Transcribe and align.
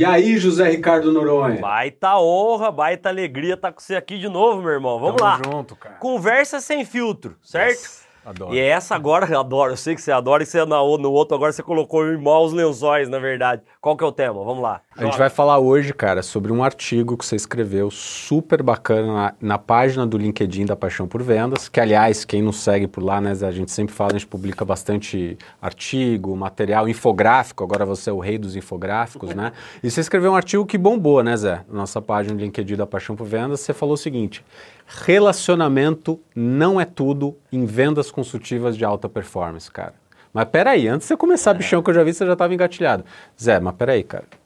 E 0.00 0.04
aí, 0.06 0.38
José 0.38 0.66
Ricardo 0.66 1.12
Noronha? 1.12 1.60
Baita 1.60 2.18
honra, 2.18 2.72
baita 2.72 3.10
alegria 3.10 3.52
estar 3.52 3.68
tá 3.68 3.74
com 3.74 3.80
você 3.82 3.94
aqui 3.94 4.16
de 4.16 4.30
novo, 4.30 4.62
meu 4.62 4.70
irmão. 4.70 4.98
Vamos 4.98 5.16
Tamo 5.16 5.30
lá. 5.30 5.40
junto, 5.44 5.76
cara. 5.76 5.96
Conversa 5.96 6.58
sem 6.58 6.86
filtro, 6.86 7.36
certo? 7.42 7.80
Yes. 7.80 8.06
Adoro. 8.24 8.54
E 8.54 8.58
essa 8.58 8.94
agora, 8.94 9.26
eu 9.30 9.38
adoro, 9.38 9.72
eu 9.72 9.76
sei 9.76 9.94
que 9.94 10.00
você 10.00 10.10
adora, 10.10 10.42
e 10.42 10.46
você 10.46 10.64
no, 10.64 10.96
no 10.96 11.12
outro 11.12 11.34
agora 11.34 11.52
você 11.52 11.62
colocou 11.62 12.10
em 12.10 12.16
maus 12.16 12.50
lençóis, 12.50 13.10
na 13.10 13.18
verdade. 13.18 13.60
Qual 13.78 13.94
que 13.94 14.02
é 14.02 14.06
o 14.06 14.12
tema? 14.12 14.42
Vamos 14.42 14.62
lá. 14.62 14.80
A 15.00 15.04
gente 15.06 15.16
vai 15.16 15.30
falar 15.30 15.58
hoje, 15.58 15.94
cara, 15.94 16.22
sobre 16.22 16.52
um 16.52 16.62
artigo 16.62 17.16
que 17.16 17.24
você 17.24 17.34
escreveu 17.34 17.90
super 17.90 18.62
bacana 18.62 19.06
na, 19.06 19.34
na, 19.40 19.58
página 19.58 20.06
do 20.06 20.18
LinkedIn 20.18 20.66
da 20.66 20.76
Paixão 20.76 21.08
por 21.08 21.22
Vendas, 21.22 21.70
que 21.70 21.80
aliás, 21.80 22.22
quem 22.22 22.42
nos 22.42 22.58
segue 22.58 22.86
por 22.86 23.02
lá, 23.02 23.18
né, 23.18 23.30
a 23.30 23.50
gente 23.50 23.70
sempre 23.70 23.94
fala, 23.94 24.10
a 24.10 24.18
gente 24.18 24.26
publica 24.26 24.62
bastante 24.62 25.38
artigo, 25.62 26.36
material, 26.36 26.86
infográfico, 26.86 27.64
agora 27.64 27.86
você 27.86 28.10
é 28.10 28.12
o 28.12 28.18
rei 28.18 28.36
dos 28.36 28.56
infográficos, 28.56 29.34
né? 29.34 29.52
E 29.82 29.90
você 29.90 30.02
escreveu 30.02 30.32
um 30.32 30.36
artigo 30.36 30.66
que 30.66 30.76
bombou, 30.76 31.22
né, 31.22 31.34
Zé? 31.34 31.64
Nossa 31.72 32.02
página 32.02 32.34
do 32.34 32.40
LinkedIn 32.42 32.76
da 32.76 32.86
Paixão 32.86 33.16
por 33.16 33.26
Vendas, 33.26 33.60
você 33.60 33.72
falou 33.72 33.94
o 33.94 33.98
seguinte: 33.98 34.44
relacionamento 34.86 36.20
não 36.36 36.78
é 36.78 36.84
tudo 36.84 37.38
em 37.50 37.64
vendas 37.64 38.10
consultivas 38.10 38.76
de 38.76 38.84
alta 38.84 39.08
performance, 39.08 39.70
cara. 39.70 39.94
Mas 40.30 40.44
peraí, 40.44 40.86
antes 40.88 41.06
de 41.06 41.08
você 41.08 41.16
começar, 41.16 41.54
bichão, 41.54 41.82
que 41.82 41.88
eu 41.88 41.94
já 41.94 42.04
vi, 42.04 42.12
você 42.12 42.26
já 42.26 42.34
estava 42.34 42.52
engatilhado. 42.52 43.02
Zé, 43.42 43.58
mas 43.58 43.74
peraí, 43.74 44.04
cara. 44.04 44.39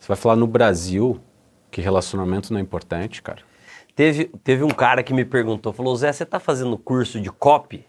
Você 0.00 0.08
vai 0.08 0.16
falar 0.16 0.36
no 0.36 0.46
Brasil 0.46 1.20
que 1.70 1.80
relacionamento 1.80 2.52
não 2.52 2.58
é 2.58 2.62
importante, 2.62 3.22
cara? 3.22 3.42
Teve, 3.94 4.24
teve 4.42 4.64
um 4.64 4.70
cara 4.70 5.02
que 5.02 5.12
me 5.12 5.24
perguntou, 5.24 5.72
falou, 5.72 5.94
Zé, 5.94 6.10
você 6.10 6.22
está 6.22 6.40
fazendo 6.40 6.76
curso 6.78 7.20
de 7.20 7.30
copy? 7.30 7.84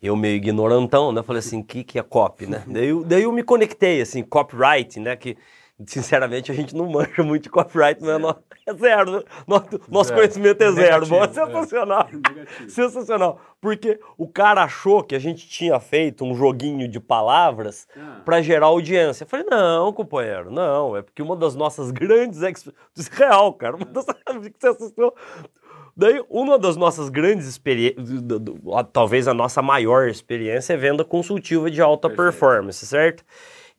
Eu 0.00 0.14
meio 0.14 0.36
ignorantão, 0.36 1.10
né? 1.10 1.22
Falei 1.22 1.40
assim, 1.40 1.60
o 1.60 1.64
que, 1.64 1.82
que 1.82 1.98
é 1.98 2.02
copy, 2.02 2.46
né? 2.46 2.62
daí, 2.66 3.04
daí 3.04 3.22
eu 3.22 3.32
me 3.32 3.42
conectei, 3.42 4.00
assim, 4.00 4.22
copyright, 4.22 5.00
né? 5.00 5.16
Que 5.16 5.36
sinceramente, 5.86 6.50
a 6.50 6.54
gente 6.54 6.74
não 6.74 6.86
manja 6.90 7.22
muito 7.22 7.44
de 7.44 7.50
copyright, 7.50 8.02
mas 8.02 8.36
é 8.66 8.74
zero. 8.74 9.12
Né? 9.12 9.22
Nosso, 9.46 9.80
nosso 9.88 10.12
conhecimento 10.12 10.62
é 10.62 10.72
zero. 10.72 11.06
Bom, 11.06 11.22
é 11.22 11.28
sensacional. 11.28 12.08
É. 12.64 12.68
Sensacional. 12.68 13.40
Porque 13.60 14.00
o 14.16 14.28
cara 14.28 14.64
achou 14.64 15.02
que 15.02 15.14
a 15.14 15.18
gente 15.18 15.48
tinha 15.48 15.78
feito 15.78 16.24
um 16.24 16.34
joguinho 16.34 16.88
de 16.88 16.98
palavras 16.98 17.86
ah. 17.96 18.20
para 18.24 18.42
gerar 18.42 18.66
audiência. 18.66 19.24
Eu 19.24 19.28
falei, 19.28 19.46
não, 19.48 19.92
companheiro, 19.92 20.50
não. 20.50 20.96
É 20.96 21.02
porque 21.02 21.22
uma 21.22 21.36
das 21.36 21.54
nossas 21.54 21.90
grandes... 21.90 22.42
Ex... 22.42 22.68
Real, 23.12 23.52
cara. 23.52 23.76
Uma 23.76 23.86
das... 23.86 24.04
que 24.50 24.54
você 24.58 24.68
assistiu... 24.68 25.14
Daí, 25.96 26.24
uma 26.30 26.56
das 26.56 26.76
nossas 26.76 27.08
grandes 27.08 27.48
experiências, 27.48 28.06
talvez 28.92 29.26
a 29.26 29.34
nossa 29.34 29.60
maior 29.60 30.08
experiência, 30.08 30.74
é 30.74 30.76
venda 30.76 31.04
consultiva 31.04 31.68
de 31.68 31.82
alta 31.82 32.08
Perfeito. 32.08 32.30
performance, 32.30 32.86
certo? 32.86 33.24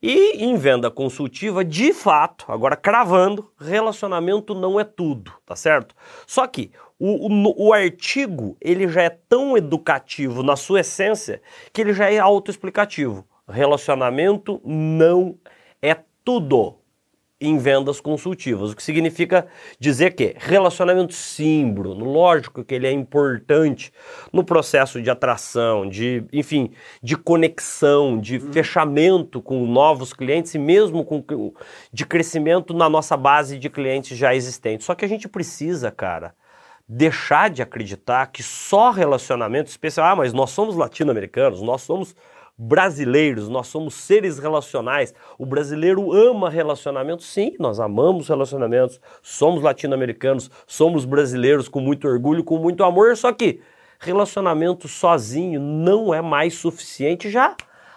E 0.01 0.43
em 0.45 0.55
venda 0.55 0.89
consultiva, 0.89 1.63
de 1.63 1.93
fato, 1.93 2.45
agora 2.47 2.77
cravando, 2.77 3.51
relacionamento 3.59 4.55
não 4.55 4.79
é 4.79 4.83
tudo, 4.85 5.33
tá 5.45 5.55
certo? 5.57 5.93
Só 6.25 6.47
que 6.47 6.71
o, 6.97 7.27
o, 7.27 7.67
o, 7.67 7.73
artigo 7.73 8.55
ele 8.61 8.87
já 8.87 9.03
é 9.03 9.09
tão 9.09 9.57
educativo 9.57 10.41
na 10.41 10.55
sua 10.55 10.79
essência 10.81 11.41
que 11.73 11.81
ele 11.81 11.93
já 11.93 12.09
é 12.09 12.17
autoexplicativo. 12.17 13.27
Relacionamento 13.47 14.61
não 14.63 15.37
é 15.81 15.97
tudo 16.23 16.78
em 17.41 17.57
vendas 17.57 18.01
consultivas, 18.01 18.71
o 18.71 18.75
que 18.75 18.83
significa 18.83 19.47
dizer 19.79 20.13
que 20.13 20.35
relacionamento 20.37 21.13
sim, 21.13 21.71
Bruno, 21.71 22.03
lógico 22.03 22.65
que 22.65 22.75
ele 22.75 22.85
é 22.85 22.91
importante 22.91 23.93
no 24.33 24.43
processo 24.43 25.01
de 25.01 25.09
atração, 25.09 25.87
de, 25.87 26.23
enfim, 26.33 26.71
de 27.01 27.15
conexão, 27.15 28.19
de 28.19 28.37
hum. 28.37 28.51
fechamento 28.51 29.41
com 29.41 29.65
novos 29.65 30.11
clientes 30.11 30.53
e 30.53 30.59
mesmo 30.59 31.05
com 31.05 31.23
de 31.93 32.05
crescimento 32.05 32.73
na 32.73 32.89
nossa 32.89 33.15
base 33.15 33.57
de 33.57 33.69
clientes 33.69 34.17
já 34.17 34.35
existentes. 34.35 34.85
Só 34.85 34.93
que 34.93 35.05
a 35.05 35.07
gente 35.07 35.29
precisa, 35.29 35.91
cara, 35.91 36.33
deixar 36.87 37.49
de 37.49 37.61
acreditar 37.61 38.27
que 38.27 38.43
só 38.43 38.91
relacionamento 38.91 39.69
especial, 39.69 40.07
ah, 40.07 40.15
mas 40.15 40.33
nós 40.33 40.49
somos 40.49 40.75
latino-americanos, 40.75 41.61
nós 41.61 41.83
somos 41.83 42.15
brasileiros, 42.61 43.47
nós 43.47 43.67
somos 43.67 43.93
seres 43.93 44.37
relacionais. 44.37 45.13
O 45.37 45.45
brasileiro 45.45 46.11
ama 46.11 46.49
relacionamentos, 46.49 47.25
sim, 47.25 47.55
nós 47.57 47.79
amamos 47.79 48.27
relacionamentos, 48.27 48.99
somos 49.21 49.63
latino-americanos, 49.63 50.51
somos 50.67 51.05
brasileiros 51.05 51.69
com 51.69 51.79
muito 51.79 52.05
orgulho, 52.05 52.43
com 52.43 52.57
muito 52.57 52.83
amor, 52.83 53.15
só 53.15 53.31
que 53.31 53.61
relacionamento 53.97 54.89
sozinho 54.89 55.61
não 55.61 56.13
é 56.13 56.21
mais 56.21 56.55
suficiente 56.55 57.29
já 57.29 57.55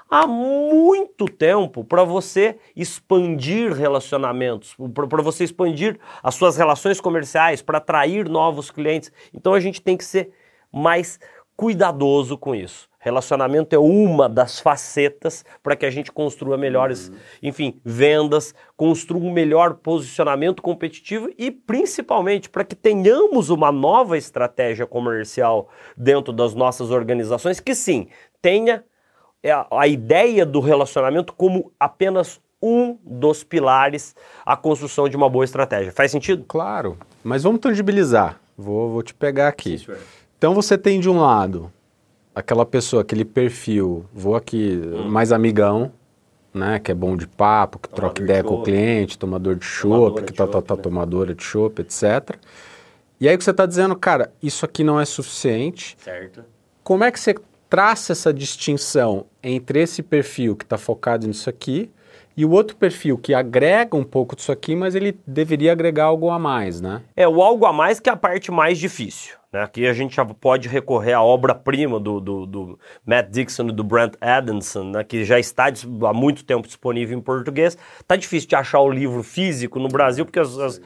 há 0.09 0.29
muito 0.29 1.25
tempo 1.25 1.83
para 1.83 2.05
você 2.05 2.57
expandir 2.77 3.73
relacionamentos, 3.73 4.77
para 4.95 5.23
você 5.23 5.43
expandir 5.43 5.99
as 6.23 6.37
suas 6.37 6.57
relações 6.57 7.01
comerciais, 7.01 7.63
para 7.63 7.79
atrair 7.79 8.29
novos 8.29 8.71
clientes. 8.71 9.11
Então 9.35 9.55
a 9.55 9.61
gente 9.61 9.83
tem 9.83 9.97
que 9.97 10.05
ser 10.05 10.31
mais 10.73 11.19
cuidadoso 11.63 12.37
com 12.37 12.57
isso. 12.57 12.89
Relacionamento 12.99 13.73
é 13.73 13.79
uma 13.79 14.29
das 14.29 14.59
facetas 14.59 15.45
para 15.63 15.77
que 15.77 15.87
a 15.87 15.91
gente 15.91 16.11
construa 16.11 16.59
melhores, 16.59 17.09
uhum. 17.09 17.15
enfim, 17.41 17.81
vendas, 17.85 18.53
construa 18.77 19.23
um 19.23 19.33
melhor 19.33 19.75
posicionamento 19.75 20.61
competitivo 20.61 21.31
e 21.39 21.53
principalmente 21.53 22.51
para 22.51 22.65
que 22.65 22.75
tenhamos 22.75 23.49
uma 23.49 23.71
nova 23.71 24.19
estratégia 24.19 24.89
comercial 24.89 25.69
dentro 25.97 26.33
das 26.33 26.53
nossas 26.53 26.91
organizações 26.91 27.61
que 27.61 27.77
sim, 27.77 28.09
tenha 28.41 28.83
a 29.71 29.87
ideia 29.87 30.45
do 30.45 30.59
relacionamento 30.59 31.33
como 31.33 31.71
apenas 31.79 32.41
um 32.61 32.99
dos 33.05 33.45
pilares 33.45 34.17
à 34.45 34.57
construção 34.57 35.09
de 35.09 35.17
uma 35.17 35.31
boa 35.31 35.45
estratégia. 35.45 35.93
Faz 35.93 36.11
sentido? 36.11 36.45
Claro, 36.49 36.99
mas 37.23 37.45
vamos 37.45 37.61
tangibilizar. 37.61 38.41
Vou, 38.59 38.91
vou 38.91 39.03
te 39.05 39.15
pegar 39.15 39.47
aqui. 39.47 39.79
Sim, 39.79 39.93
então 40.43 40.55
você 40.55 40.77
tem 40.77 40.99
de 40.99 41.09
um 41.09 41.21
lado 41.21 41.73
aquela 42.35 42.67
pessoa, 42.67 43.03
aquele 43.03 43.25
perfil, 43.25 44.05
vou 44.13 44.35
aqui, 44.35 44.77
hum. 44.85 45.09
mais 45.09 45.31
amigão, 45.31 45.93
né, 46.53 46.81
que 46.81 46.91
é 46.91 46.95
bom 46.97 47.17
de 47.17 47.29
papo, 47.29 47.79
que 47.79 47.89
tomador 47.89 48.11
troca 48.11 48.23
ideia 48.25 48.43
com 48.43 48.55
o 48.57 48.63
cliente, 48.65 49.17
tomador 49.17 49.55
de 49.55 49.65
chopp, 49.65 50.21
que 50.25 50.33
tá, 50.33 50.49
tá, 50.49 50.61
tá, 50.61 50.75
né? 50.75 50.83
tomadora 50.83 51.33
de 51.33 51.45
chopp, 51.45 51.81
etc. 51.81 52.37
E 53.21 53.29
aí 53.29 53.39
que 53.39 53.45
você 53.45 53.53
está 53.53 53.65
dizendo, 53.67 53.95
cara, 53.95 54.33
isso 54.43 54.65
aqui 54.65 54.83
não 54.83 54.99
é 54.99 55.05
suficiente. 55.05 55.97
Certo. 56.03 56.45
Como 56.83 57.05
é 57.05 57.13
que 57.13 57.21
você 57.21 57.37
traça 57.71 58.11
essa 58.11 58.35
distinção 58.35 59.27
entre 59.45 59.81
esse 59.81 60.03
perfil 60.03 60.57
que 60.57 60.65
está 60.65 60.77
focado 60.77 61.25
nisso 61.25 61.49
aqui 61.49 61.89
e 62.37 62.45
o 62.45 62.51
outro 62.51 62.75
perfil 62.77 63.17
que 63.17 63.33
agrega 63.33 63.97
um 63.97 64.03
pouco 64.03 64.35
disso 64.35 64.51
aqui, 64.51 64.75
mas 64.75 64.97
ele 64.97 65.17
deveria 65.25 65.71
agregar 65.71 66.07
algo 66.07 66.31
a 66.31 66.39
mais, 66.41 66.81
né? 66.81 67.01
É, 67.15 67.29
o 67.29 67.41
algo 67.41 67.65
a 67.65 67.73
mais 67.73 68.01
que 68.01 68.11
é 68.11 68.13
a 68.13 68.17
parte 68.17 68.51
mais 68.51 68.77
difícil. 68.77 69.41
Né? 69.53 69.63
Aqui 69.63 69.87
a 69.87 69.93
gente 69.93 70.17
já 70.17 70.25
pode 70.25 70.69
recorrer 70.69 71.13
à 71.13 71.23
obra-prima 71.23 72.01
do, 72.01 72.21
do, 72.21 72.47
do, 72.47 72.79
Matt 73.05 73.29
Dixon 73.31 73.69
e 73.69 73.73
do 73.73 73.85
Brent 73.85 74.15
Adamson, 74.21 74.85
né? 74.85 75.05
que 75.05 75.25
já 75.25 75.39
está 75.39 75.67
há 75.67 76.15
muito 76.15 76.45
tempo 76.45 76.67
disponível 76.67 77.17
em 77.17 77.21
português. 77.21 77.77
Tá 78.07 78.17
difícil 78.17 78.49
de 78.49 78.57
achar 78.57 78.81
o 78.81 78.91
livro 78.91 79.23
físico 79.23 79.79
no 79.79 79.89
Brasil, 79.89 80.25
porque 80.25 80.41
as, 80.41 80.59
as, 80.59 80.81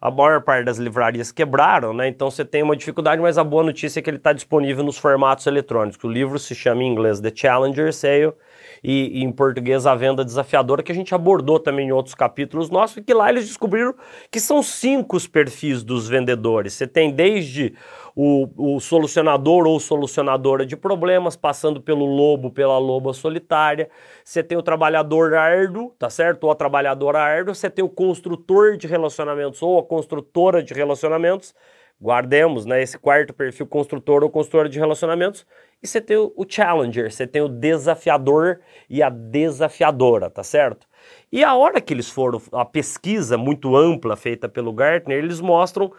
a 0.00 0.10
maior 0.10 0.42
parte 0.42 0.64
das 0.64 0.78
livrarias 0.78 1.32
quebraram, 1.32 1.92
né? 1.92 2.08
Então 2.08 2.30
você 2.30 2.44
tem 2.44 2.62
uma 2.62 2.76
dificuldade, 2.76 3.20
mas 3.20 3.38
a 3.38 3.44
boa 3.44 3.62
notícia 3.62 4.00
é 4.00 4.02
que 4.02 4.10
ele 4.10 4.16
está 4.16 4.32
disponível 4.32 4.84
nos 4.84 4.98
formatos 4.98 5.46
eletrônicos. 5.46 6.02
O 6.02 6.08
livro 6.08 6.38
se 6.38 6.54
chama 6.54 6.82
em 6.82 6.88
inglês 6.88 7.20
The 7.20 7.32
Challenger 7.34 7.92
Sale 7.92 8.32
e, 8.82 9.20
e, 9.20 9.24
em 9.24 9.30
português 9.30 9.86
A 9.86 9.94
Venda 9.94 10.24
Desafiadora, 10.24 10.82
que 10.82 10.90
a 10.90 10.94
gente 10.94 11.14
abordou 11.14 11.58
também 11.60 11.88
em 11.88 11.92
outros 11.92 12.14
capítulos 12.14 12.68
nossos, 12.68 12.96
e 12.96 13.02
que 13.02 13.14
lá 13.14 13.30
eles 13.30 13.46
descobriram 13.46 13.94
que 14.30 14.40
são 14.40 14.62
cinco 14.62 15.16
os 15.16 15.26
perfis 15.26 15.82
dos 15.82 16.08
vendedores. 16.08 16.72
Você 16.72 16.86
tem 16.86 17.10
desde 17.10 17.74
o, 18.14 18.74
o 18.76 18.80
solucionador 18.80 19.66
ou 19.66 19.78
solucionadora 19.80 20.66
de 20.66 20.76
problemas, 20.76 21.36
passando 21.36 21.80
pelo 21.80 22.04
lobo, 22.04 22.50
pela 22.50 22.78
loba 22.78 23.12
solitária. 23.12 23.88
Você 24.24 24.42
tem 24.42 24.58
o 24.58 24.62
trabalhador 24.62 25.34
árduo, 25.34 25.94
tá 25.98 26.10
certo? 26.10 26.44
Ou 26.44 26.50
a 26.50 26.54
trabalhadora 26.54 27.20
árdua. 27.20 27.54
Você 27.54 27.70
tem 27.70 27.84
o 27.84 27.88
construtor 27.88 28.76
de 28.76 28.86
relacionamentos 28.86 29.62
ou 29.62 29.78
a 29.78 29.82
construtora 29.82 30.62
de 30.62 30.74
relacionamentos. 30.74 31.54
Guardemos, 32.02 32.66
né? 32.66 32.82
Esse 32.82 32.98
quarto 32.98 33.32
perfil, 33.32 33.64
construtor 33.64 34.24
ou 34.24 34.30
construtora 34.30 34.68
de 34.68 34.76
relacionamentos. 34.76 35.46
E 35.80 35.86
você 35.86 36.00
tem 36.00 36.16
o 36.16 36.44
challenger, 36.48 37.12
você 37.12 37.28
tem 37.28 37.40
o 37.40 37.48
desafiador 37.48 38.58
e 38.90 39.00
a 39.00 39.08
desafiadora, 39.08 40.28
tá 40.28 40.42
certo? 40.42 40.86
E 41.30 41.44
a 41.44 41.54
hora 41.54 41.80
que 41.80 41.94
eles 41.94 42.10
foram, 42.10 42.42
a 42.52 42.64
pesquisa 42.64 43.38
muito 43.38 43.76
ampla 43.76 44.16
feita 44.16 44.48
pelo 44.48 44.72
Gartner, 44.72 45.16
eles 45.18 45.40
mostram, 45.40 45.92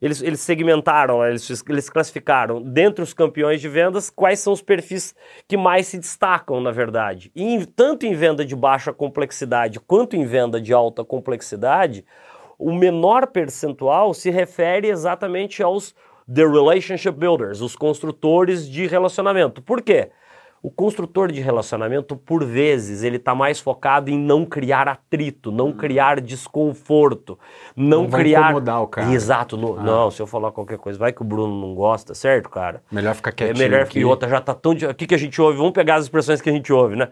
eles, 0.00 0.22
eles 0.22 0.40
segmentaram, 0.40 1.26
eles, 1.26 1.64
eles 1.68 1.90
classificaram, 1.90 2.62
dentre 2.62 3.02
os 3.02 3.12
campeões 3.12 3.60
de 3.60 3.68
vendas, 3.68 4.10
quais 4.10 4.38
são 4.38 4.52
os 4.52 4.62
perfis 4.62 5.12
que 5.48 5.56
mais 5.56 5.88
se 5.88 5.98
destacam, 5.98 6.60
na 6.60 6.70
verdade. 6.70 7.32
E 7.34 7.42
em, 7.42 7.64
tanto 7.64 8.06
em 8.06 8.14
venda 8.14 8.44
de 8.44 8.54
baixa 8.54 8.92
complexidade 8.92 9.80
quanto 9.80 10.14
em 10.14 10.24
venda 10.24 10.60
de 10.60 10.72
alta 10.72 11.04
complexidade, 11.04 12.04
o 12.58 12.72
menor 12.74 13.26
percentual 13.28 14.12
se 14.12 14.30
refere 14.30 14.88
exatamente 14.88 15.62
aos 15.62 15.94
The 16.32 16.42
Relationship 16.46 17.12
Builders, 17.12 17.60
os 17.60 17.76
construtores 17.76 18.68
de 18.68 18.86
relacionamento. 18.86 19.62
Por 19.62 19.80
quê? 19.80 20.10
O 20.60 20.72
construtor 20.72 21.30
de 21.30 21.40
relacionamento, 21.40 22.16
por 22.16 22.44
vezes, 22.44 23.04
ele 23.04 23.16
está 23.16 23.32
mais 23.32 23.60
focado 23.60 24.10
em 24.10 24.18
não 24.18 24.44
criar 24.44 24.88
atrito, 24.88 25.52
não 25.52 25.72
criar 25.72 26.20
desconforto, 26.20 27.38
não, 27.76 28.02
Não 28.02 28.08
vai 28.08 28.22
criar. 28.22 28.42
incomodar 28.46 28.82
o 28.82 28.88
cara. 28.88 29.12
Exato. 29.12 29.56
no- 29.56 29.78
Ah. 29.78 29.82
Não, 29.84 30.10
se 30.10 30.20
eu 30.20 30.26
falar 30.26 30.50
qualquer 30.50 30.76
coisa, 30.78 30.98
vai 30.98 31.12
que 31.12 31.22
o 31.22 31.24
Bruno 31.24 31.60
não 31.60 31.76
gosta, 31.76 32.12
certo, 32.12 32.50
cara? 32.50 32.82
Melhor 32.90 33.14
ficar 33.14 33.30
É 33.30 33.34
quietinho. 33.34 33.58
melhor 33.58 33.82
aqui. 33.82 34.00
que 34.00 34.04
outra 34.04 34.28
já 34.28 34.40
tá 34.40 34.52
tão. 34.52 34.72
O 34.72 34.94
que, 34.94 35.06
que 35.06 35.14
a 35.14 35.18
gente 35.18 35.40
ouve? 35.40 35.56
Vamos 35.58 35.72
pegar 35.72 35.94
as 35.94 36.04
expressões 36.04 36.40
que 36.40 36.50
a 36.50 36.52
gente 36.52 36.72
ouve, 36.72 36.96
né? 36.96 37.08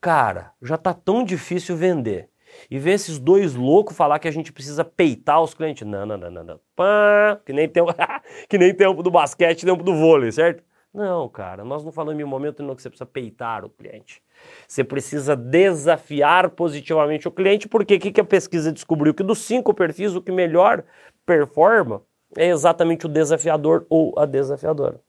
Cara, 0.00 0.50
já 0.60 0.76
tá 0.76 0.92
tão 0.92 1.22
difícil 1.22 1.76
vender. 1.76 2.28
E 2.70 2.78
ver 2.78 2.92
esses 2.92 3.18
dois 3.18 3.54
loucos 3.54 3.96
falar 3.96 4.18
que 4.18 4.28
a 4.28 4.32
gente 4.32 4.52
precisa 4.52 4.84
peitar 4.84 5.40
os 5.40 5.54
clientes. 5.54 5.86
Não, 5.86 6.04
não, 6.04 6.16
não, 6.16 6.30
não, 6.30 6.44
não. 6.44 6.60
Pã, 6.74 7.40
que 7.44 7.52
nem 7.52 7.68
tempo, 7.68 7.94
que 8.48 8.58
nem 8.58 8.74
tempo 8.74 9.02
do 9.02 9.10
basquete, 9.10 9.64
tempo 9.64 9.84
do 9.84 9.94
vôlei, 9.94 10.32
certo? 10.32 10.64
Não, 10.92 11.28
cara, 11.28 11.64
nós 11.64 11.84
não 11.84 11.92
falamos 11.92 12.20
em 12.20 12.24
momento 12.24 12.62
nenhum 12.62 12.74
que 12.74 12.82
você 12.82 12.90
precisa 12.90 13.06
peitar 13.06 13.64
o 13.64 13.70
cliente. 13.70 14.20
Você 14.66 14.82
precisa 14.82 15.36
desafiar 15.36 16.50
positivamente 16.50 17.28
o 17.28 17.30
cliente, 17.30 17.68
porque 17.68 17.94
o 17.94 18.00
que, 18.00 18.10
que 18.10 18.20
a 18.20 18.24
pesquisa 18.24 18.72
descobriu? 18.72 19.14
Que 19.14 19.22
dos 19.22 19.38
cinco 19.38 19.72
perfis, 19.72 20.16
o 20.16 20.22
que 20.22 20.32
melhor 20.32 20.82
performa 21.24 22.02
é 22.36 22.48
exatamente 22.48 23.06
o 23.06 23.08
desafiador 23.08 23.86
ou 23.88 24.18
a 24.18 24.26
desafiadora. 24.26 25.00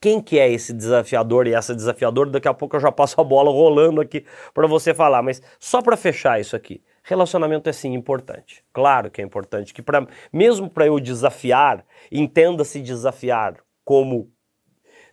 Quem 0.00 0.20
que 0.20 0.38
é 0.38 0.50
esse 0.50 0.72
desafiador 0.72 1.46
e 1.48 1.54
essa 1.54 1.74
desafiadora? 1.74 2.30
Daqui 2.30 2.46
a 2.46 2.54
pouco 2.54 2.76
eu 2.76 2.80
já 2.80 2.92
passo 2.92 3.20
a 3.20 3.24
bola 3.24 3.50
rolando 3.50 4.00
aqui 4.00 4.24
para 4.54 4.66
você 4.66 4.94
falar, 4.94 5.22
mas 5.22 5.42
só 5.58 5.82
para 5.82 5.96
fechar 5.96 6.40
isso 6.40 6.54
aqui. 6.54 6.82
Relacionamento 7.02 7.68
é 7.68 7.72
sim 7.72 7.94
importante. 7.94 8.64
Claro 8.72 9.10
que 9.10 9.20
é 9.20 9.24
importante 9.24 9.74
que 9.74 9.82
para 9.82 10.06
mesmo 10.32 10.70
para 10.70 10.86
eu 10.86 11.00
desafiar, 11.00 11.84
entenda-se 12.12 12.80
desafiar 12.80 13.56
como 13.84 14.30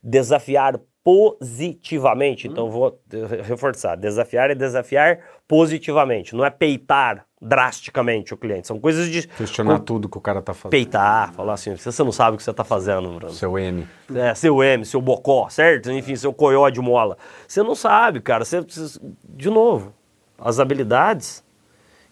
desafiar 0.04 0.80
positivamente. 1.06 2.48
Então 2.48 2.72
vou 2.72 3.00
reforçar, 3.44 3.96
desafiar 3.96 4.50
é 4.50 4.56
desafiar 4.56 5.20
positivamente, 5.48 6.36
não 6.36 6.44
é 6.44 6.50
peitar 6.50 7.28
drasticamente 7.40 8.34
o 8.34 8.38
cliente. 8.38 8.66
São 8.66 8.80
coisas 8.80 9.08
de 9.08 9.28
Questionar 9.28 9.78
tudo 9.80 10.10
que 10.10 10.18
o 10.18 10.22
cara 10.22 10.42
tá 10.42 10.52
fazendo. 10.52 10.72
peitar, 10.72 11.32
falar 11.34 11.54
assim, 11.54 11.76
você 11.76 12.04
não 12.04 12.12
sabe 12.12 12.34
o 12.34 12.38
que 12.38 12.44
você 12.44 12.50
está 12.50 12.64
fazendo, 12.64 13.08
Bruno. 13.12 13.32
Seu 13.32 13.60
M. 13.60 13.88
É, 14.16 14.34
seu 14.34 14.64
M, 14.64 14.84
seu 14.84 15.00
bocó, 15.00 15.48
certo? 15.48 15.92
Enfim, 15.92 16.16
seu 16.16 16.34
coió 16.34 16.68
de 16.72 16.82
mola. 16.82 17.16
Você 17.48 17.62
não 17.62 17.76
sabe, 17.76 18.20
cara. 18.20 18.44
Você 18.44 18.64
precisa... 18.64 19.00
De 19.24 19.52
novo, 19.52 19.94
as 20.40 20.60
habilidades, 20.60 21.45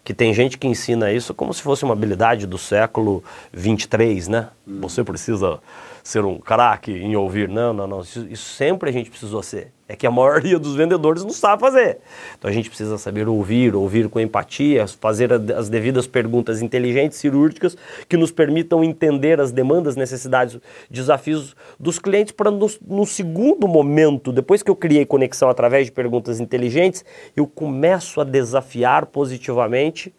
que 0.04 0.14
tem 0.14 0.34
gente 0.34 0.58
que 0.58 0.68
ensina 0.68 1.12
isso 1.12 1.34
como 1.34 1.54
se 1.54 1.62
fosse 1.62 1.84
uma 1.86 1.94
habilidade 1.94 2.46
do 2.46 2.58
século 2.58 3.24
23, 3.54 4.28
né? 4.28 4.50
Você 4.68 5.04
precisa 5.04 5.60
ser 6.04 6.26
um 6.26 6.38
craque 6.38 6.92
em 6.92 7.16
ouvir. 7.16 7.48
Não, 7.48 7.72
não, 7.72 7.88
não. 7.88 8.02
Isso, 8.02 8.28
isso 8.30 8.50
sempre 8.54 8.90
a 8.90 8.94
gente 8.94 9.10
precisou 9.10 9.42
ser. 9.42 9.72
É 9.88 9.98
que 9.98 10.08
a 10.08 10.12
maioria 10.12 10.58
dos 10.58 10.76
vendedores 10.76 11.24
não 11.24 11.32
sabe 11.32 11.60
fazer. 11.60 11.98
Então 12.38 12.50
a 12.50 12.54
gente 12.54 12.70
precisa 12.70 12.98
saber 12.98 13.28
ouvir, 13.28 13.76
ouvir 13.76 14.08
com 14.08 14.20
empatia, 14.20 14.88
fazer 14.88 15.32
as 15.34 15.68
devidas 15.68 16.08
perguntas 16.08 16.62
inteligentes, 16.62 17.18
cirúrgicas, 17.18 17.76
que 18.08 18.16
nos 18.16 18.32
permitam 18.32 18.82
entender 18.82 19.42
as 19.42 19.52
demandas, 19.52 19.98
necessidades, 19.98 20.58
desafios 20.90 21.54
dos 21.78 22.00
clientes 22.00 22.32
para 22.32 22.50
no, 22.50 22.70
no 22.88 23.06
segundo 23.06 23.68
momento, 23.68 24.32
depois 24.32 24.64
que 24.64 24.72
eu 24.72 24.76
criei 24.76 25.06
conexão 25.06 25.50
através 25.50 25.88
de 25.88 25.92
perguntas 25.92 26.40
inteligentes, 26.40 27.04
eu 27.36 27.46
começo 27.46 28.22
a 28.22 28.24
desafiar 28.24 29.08
positivamente 29.08 30.14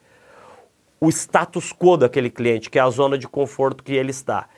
o 1.01 1.09
status 1.11 1.73
quo 1.73 1.97
daquele 1.97 2.31
cliente, 2.31 2.71
que 2.71 2.79
é 2.79 2.83
a 2.83 2.89
zona 2.91 3.19
de 3.19 3.29
conforto 3.29 3.83
que 3.83 3.93
ele 3.93 4.11
está. 4.11 4.49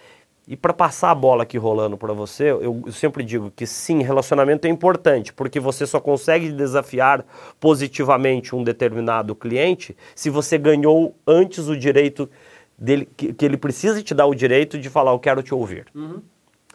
E 0.49 0.57
para 0.57 0.73
passar 0.73 1.11
a 1.11 1.15
bola 1.15 1.43
aqui 1.43 1.59
rolando 1.59 1.97
para 1.97 2.13
você, 2.13 2.45
eu, 2.53 2.81
eu 2.87 2.93
sempre 2.93 3.25
digo 3.25 3.51
que 3.51 3.67
sim, 3.67 4.01
relacionamento 4.03 4.67
é 4.67 4.71
importante, 4.71 5.33
porque 5.33 5.59
você 5.59 5.85
só 5.87 5.99
consegue 5.99 6.53
desafiar 6.53 7.25
positivamente 7.59 8.55
um 8.55 8.63
determinado 8.63 9.35
cliente 9.35 9.97
se 10.15 10.31
você 10.31 10.57
ganhou 10.57 11.17
antes 11.27 11.67
o 11.69 11.77
direito 11.77 12.31
dele, 12.79 13.09
que, 13.17 13.33
que 13.33 13.45
ele 13.45 13.57
precisa 13.57 14.01
te 14.03 14.15
dar 14.15 14.27
o 14.27 14.35
direito 14.37 14.79
de 14.79 14.89
falar, 14.89 15.11
eu 15.11 15.19
quero 15.19 15.43
te 15.43 15.53
ouvir 15.53 15.87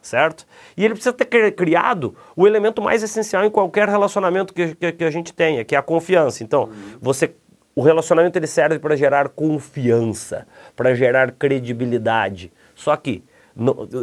certo? 0.01 0.45
E 0.75 0.83
ele 0.83 0.95
precisa 0.95 1.13
ter 1.13 1.25
cri- 1.25 1.51
criado 1.51 2.13
o 2.35 2.45
elemento 2.47 2.81
mais 2.81 3.03
essencial 3.03 3.45
em 3.45 3.49
qualquer 3.49 3.87
relacionamento 3.87 4.53
que, 4.53 4.75
que- 4.75 4.91
que 4.91 5.03
a 5.03 5.11
gente 5.11 5.31
tenha, 5.31 5.63
que 5.63 5.75
é 5.75 5.77
a 5.77 5.81
confiança. 5.83 6.43
Então, 6.43 6.69
você, 6.99 7.33
o 7.75 7.81
relacionamento 7.81 8.37
ele 8.37 8.47
serve 8.47 8.79
para 8.79 8.95
gerar 8.97 9.29
confiança, 9.29 10.45
para 10.75 10.93
gerar 10.95 11.31
credibilidade. 11.31 12.51
Só 12.75 12.95
que 12.97 13.23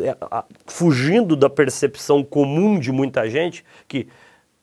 é, 0.05 0.45
fugindo 0.67 1.37
da 1.37 1.51
percepção 1.51 2.23
comum 2.23 2.79
de 2.79 2.93
muita 2.93 3.29
gente 3.29 3.65
que 3.87 4.09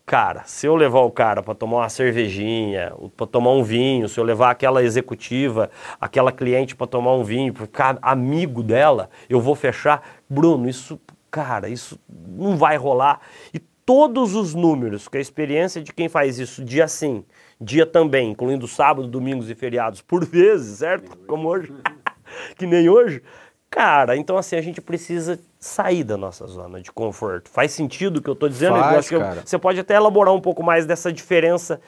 Cara, 0.05 0.43
se 0.45 0.67
eu 0.67 0.75
levar 0.75 0.99
o 0.99 1.09
cara 1.09 1.41
para 1.41 1.55
tomar 1.55 1.77
uma 1.77 1.89
cervejinha, 1.89 2.93
para 3.17 3.25
tomar 3.25 3.53
um 3.53 3.63
vinho, 3.63 4.07
se 4.07 4.19
eu 4.19 4.23
levar 4.23 4.51
aquela 4.51 4.83
executiva, 4.83 5.71
aquela 5.99 6.31
cliente 6.31 6.75
para 6.75 6.85
tomar 6.85 7.13
um 7.15 7.23
vinho, 7.23 7.51
para 7.51 7.65
ficar 7.65 7.97
amigo 8.03 8.61
dela, 8.61 9.09
eu 9.27 9.41
vou 9.41 9.55
fechar. 9.55 10.03
Bruno, 10.29 10.69
isso, 10.69 11.01
cara, 11.31 11.67
isso 11.69 11.99
não 12.07 12.55
vai 12.55 12.77
rolar. 12.77 13.19
E 13.51 13.57
todos 13.83 14.35
os 14.35 14.53
números, 14.53 15.07
que 15.07 15.17
a 15.17 15.21
experiência 15.21 15.81
de 15.81 15.91
quem 15.91 16.07
faz 16.07 16.37
isso 16.37 16.63
dia 16.63 16.87
sim, 16.87 17.25
dia 17.59 17.85
também, 17.85 18.29
incluindo 18.29 18.67
sábado, 18.67 19.07
domingos 19.07 19.49
e 19.49 19.55
feriados, 19.55 20.03
por 20.03 20.23
vezes, 20.23 20.77
certo? 20.77 21.17
Como 21.25 21.47
hoje, 21.47 21.73
que 22.59 22.67
nem 22.67 22.87
hoje. 22.87 23.23
Cara, 23.69 24.15
então 24.15 24.37
assim, 24.37 24.55
a 24.55 24.61
gente 24.61 24.79
precisa 24.79 25.39
sair 25.59 26.03
da 26.03 26.15
nossa 26.15 26.47
zona 26.47 26.79
de 26.81 26.91
conforto. 26.91 27.49
Faz 27.49 27.71
sentido 27.71 28.17
o 28.17 28.21
que 28.21 28.29
eu 28.29 28.33
estou 28.33 28.47
dizendo? 28.47 28.75
Faz, 28.79 29.11
Eu 29.11 29.19
eu- 29.19 29.25
você 29.45 29.57
pode 29.57 29.79
até 29.79 29.95
elaborar 29.95 30.33
um 30.33 30.39
pouco 30.39 30.63
mais 30.63 30.85
dessa 30.85 31.11
diferença, 31.11 31.81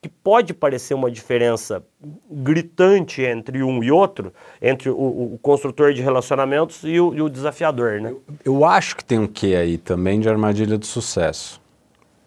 que 0.00 0.08
pode 0.08 0.54
parecer 0.54 0.94
uma 0.94 1.10
diferença 1.10 1.82
gritante 2.30 3.22
entre 3.22 3.62
um 3.62 3.82
e 3.82 3.90
outro, 3.90 4.32
entre 4.62 4.88
o, 4.88 4.94
o 5.34 5.38
construtor 5.42 5.92
de 5.92 6.00
relacionamentos 6.00 6.80
e 6.84 6.98
o, 7.00 7.14
e 7.14 7.20
o 7.20 7.28
desafiador, 7.28 8.00
né? 8.00 8.14
Eu 8.44 8.64
acho 8.64 8.96
que 8.96 9.04
tem 9.04 9.18
um 9.18 9.26
quê 9.26 9.56
aí 9.56 9.76
também 9.78 10.20
de 10.20 10.28
armadilha 10.28 10.78
do 10.78 10.86
sucesso. 10.86 11.60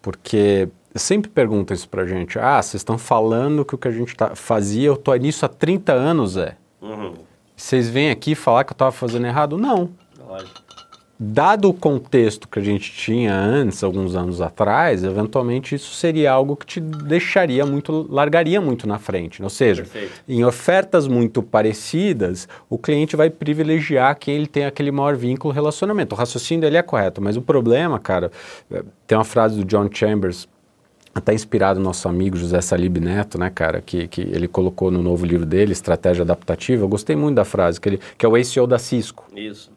Porque 0.02 0.68
sempre 0.94 1.30
perguntam 1.30 1.74
isso 1.74 1.88
pra 1.88 2.06
gente. 2.06 2.38
Ah, 2.38 2.60
vocês 2.62 2.80
estão 2.80 2.96
falando 2.98 3.64
que 3.64 3.74
o 3.74 3.78
que 3.78 3.88
a 3.88 3.92
gente 3.92 4.14
tá, 4.16 4.34
fazia, 4.36 4.86
eu 4.88 4.96
tô 4.96 5.14
nisso 5.14 5.44
há 5.44 5.48
30 5.48 5.92
anos, 5.92 6.36
é. 6.36 6.56
Vocês 7.60 7.90
vêm 7.90 8.10
aqui 8.10 8.34
falar 8.34 8.64
que 8.64 8.72
eu 8.72 8.74
estava 8.74 8.90
fazendo 8.90 9.26
errado? 9.26 9.58
Não. 9.58 9.90
Dado 11.18 11.68
o 11.68 11.74
contexto 11.74 12.48
que 12.48 12.58
a 12.58 12.62
gente 12.62 12.90
tinha 12.90 13.34
antes, 13.34 13.84
alguns 13.84 14.16
anos 14.16 14.40
atrás, 14.40 15.04
eventualmente 15.04 15.74
isso 15.74 15.94
seria 15.94 16.32
algo 16.32 16.56
que 16.56 16.64
te 16.64 16.80
deixaria 16.80 17.66
muito, 17.66 18.06
largaria 18.10 18.62
muito 18.62 18.88
na 18.88 18.98
frente. 18.98 19.42
Ou 19.42 19.50
seja, 19.50 19.82
Perfeito. 19.82 20.22
em 20.26 20.42
ofertas 20.42 21.06
muito 21.06 21.42
parecidas, 21.42 22.48
o 22.70 22.78
cliente 22.78 23.14
vai 23.14 23.28
privilegiar 23.28 24.18
quem 24.18 24.36
ele 24.36 24.46
tem 24.46 24.64
aquele 24.64 24.90
maior 24.90 25.14
vínculo 25.14 25.52
relacionamento. 25.52 26.14
O 26.14 26.18
raciocínio 26.18 26.62
dele 26.62 26.78
é 26.78 26.82
correto, 26.82 27.20
mas 27.20 27.36
o 27.36 27.42
problema, 27.42 27.98
cara, 27.98 28.32
é, 28.72 28.82
tem 29.06 29.18
uma 29.18 29.24
frase 29.24 29.56
do 29.56 29.64
John 29.66 29.90
Chambers, 29.92 30.48
até 31.14 31.34
inspirado 31.34 31.78
no 31.78 31.84
nosso 31.84 32.08
amigo 32.08 32.36
José 32.36 32.60
Salib 32.60 32.98
Neto, 32.98 33.38
né, 33.38 33.50
cara, 33.50 33.80
que, 33.80 34.06
que 34.08 34.20
ele 34.20 34.46
colocou 34.46 34.90
no 34.90 35.02
novo 35.02 35.26
livro 35.26 35.44
dele, 35.44 35.72
Estratégia 35.72 36.22
Adaptativa. 36.22 36.84
Eu 36.84 36.88
gostei 36.88 37.16
muito 37.16 37.36
da 37.36 37.44
frase, 37.44 37.80
que, 37.80 37.88
ele, 37.88 38.00
que 38.16 38.24
é 38.24 38.28
o 38.28 38.36
ACO 38.36 38.66
da 38.66 38.78
Cisco. 38.78 39.26
Isso. 39.34 39.70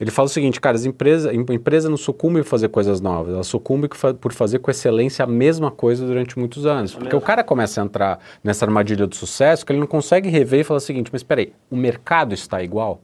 Ele 0.00 0.12
fala 0.12 0.26
o 0.26 0.28
seguinte, 0.28 0.60
cara, 0.60 0.76
as 0.76 0.84
empresas, 0.84 1.26
a 1.26 1.34
empresa 1.34 1.90
não 1.90 1.96
sucumbe 1.96 2.40
por 2.42 2.48
fazer 2.48 2.68
coisas 2.68 3.00
novas, 3.00 3.34
ela 3.34 3.42
sucumbe 3.42 3.88
por 3.88 4.32
fazer 4.32 4.60
com 4.60 4.70
excelência 4.70 5.24
a 5.24 5.26
mesma 5.26 5.72
coisa 5.72 6.06
durante 6.06 6.38
muitos 6.38 6.66
anos. 6.66 6.94
Porque 6.94 7.16
o 7.16 7.20
cara 7.20 7.42
começa 7.42 7.82
a 7.82 7.84
entrar 7.84 8.20
nessa 8.42 8.64
armadilha 8.64 9.08
do 9.08 9.16
sucesso 9.16 9.66
que 9.66 9.72
ele 9.72 9.80
não 9.80 9.88
consegue 9.88 10.28
rever 10.28 10.60
e 10.60 10.64
falar 10.64 10.78
o 10.78 10.80
seguinte, 10.80 11.10
mas 11.12 11.20
espera 11.20 11.40
aí, 11.40 11.52
o 11.68 11.76
mercado 11.76 12.32
está 12.32 12.62
igual? 12.62 13.00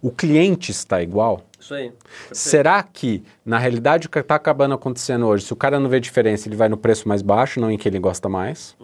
O 0.00 0.10
cliente 0.10 0.70
está 0.70 1.02
igual? 1.02 1.42
Isso 1.58 1.74
aí. 1.74 1.92
Será 2.30 2.82
que, 2.82 3.22
na 3.44 3.58
realidade, 3.58 4.06
o 4.06 4.10
que 4.10 4.18
está 4.18 4.34
acabando 4.34 4.74
acontecendo 4.74 5.26
hoje, 5.26 5.46
se 5.46 5.52
o 5.52 5.56
cara 5.56 5.80
não 5.80 5.88
vê 5.88 5.98
diferença, 5.98 6.46
ele 6.48 6.56
vai 6.56 6.68
no 6.68 6.76
preço 6.76 7.08
mais 7.08 7.22
baixo, 7.22 7.58
não 7.58 7.70
em 7.70 7.78
que 7.78 7.88
ele 7.88 7.98
gosta 7.98 8.28
mais? 8.28 8.76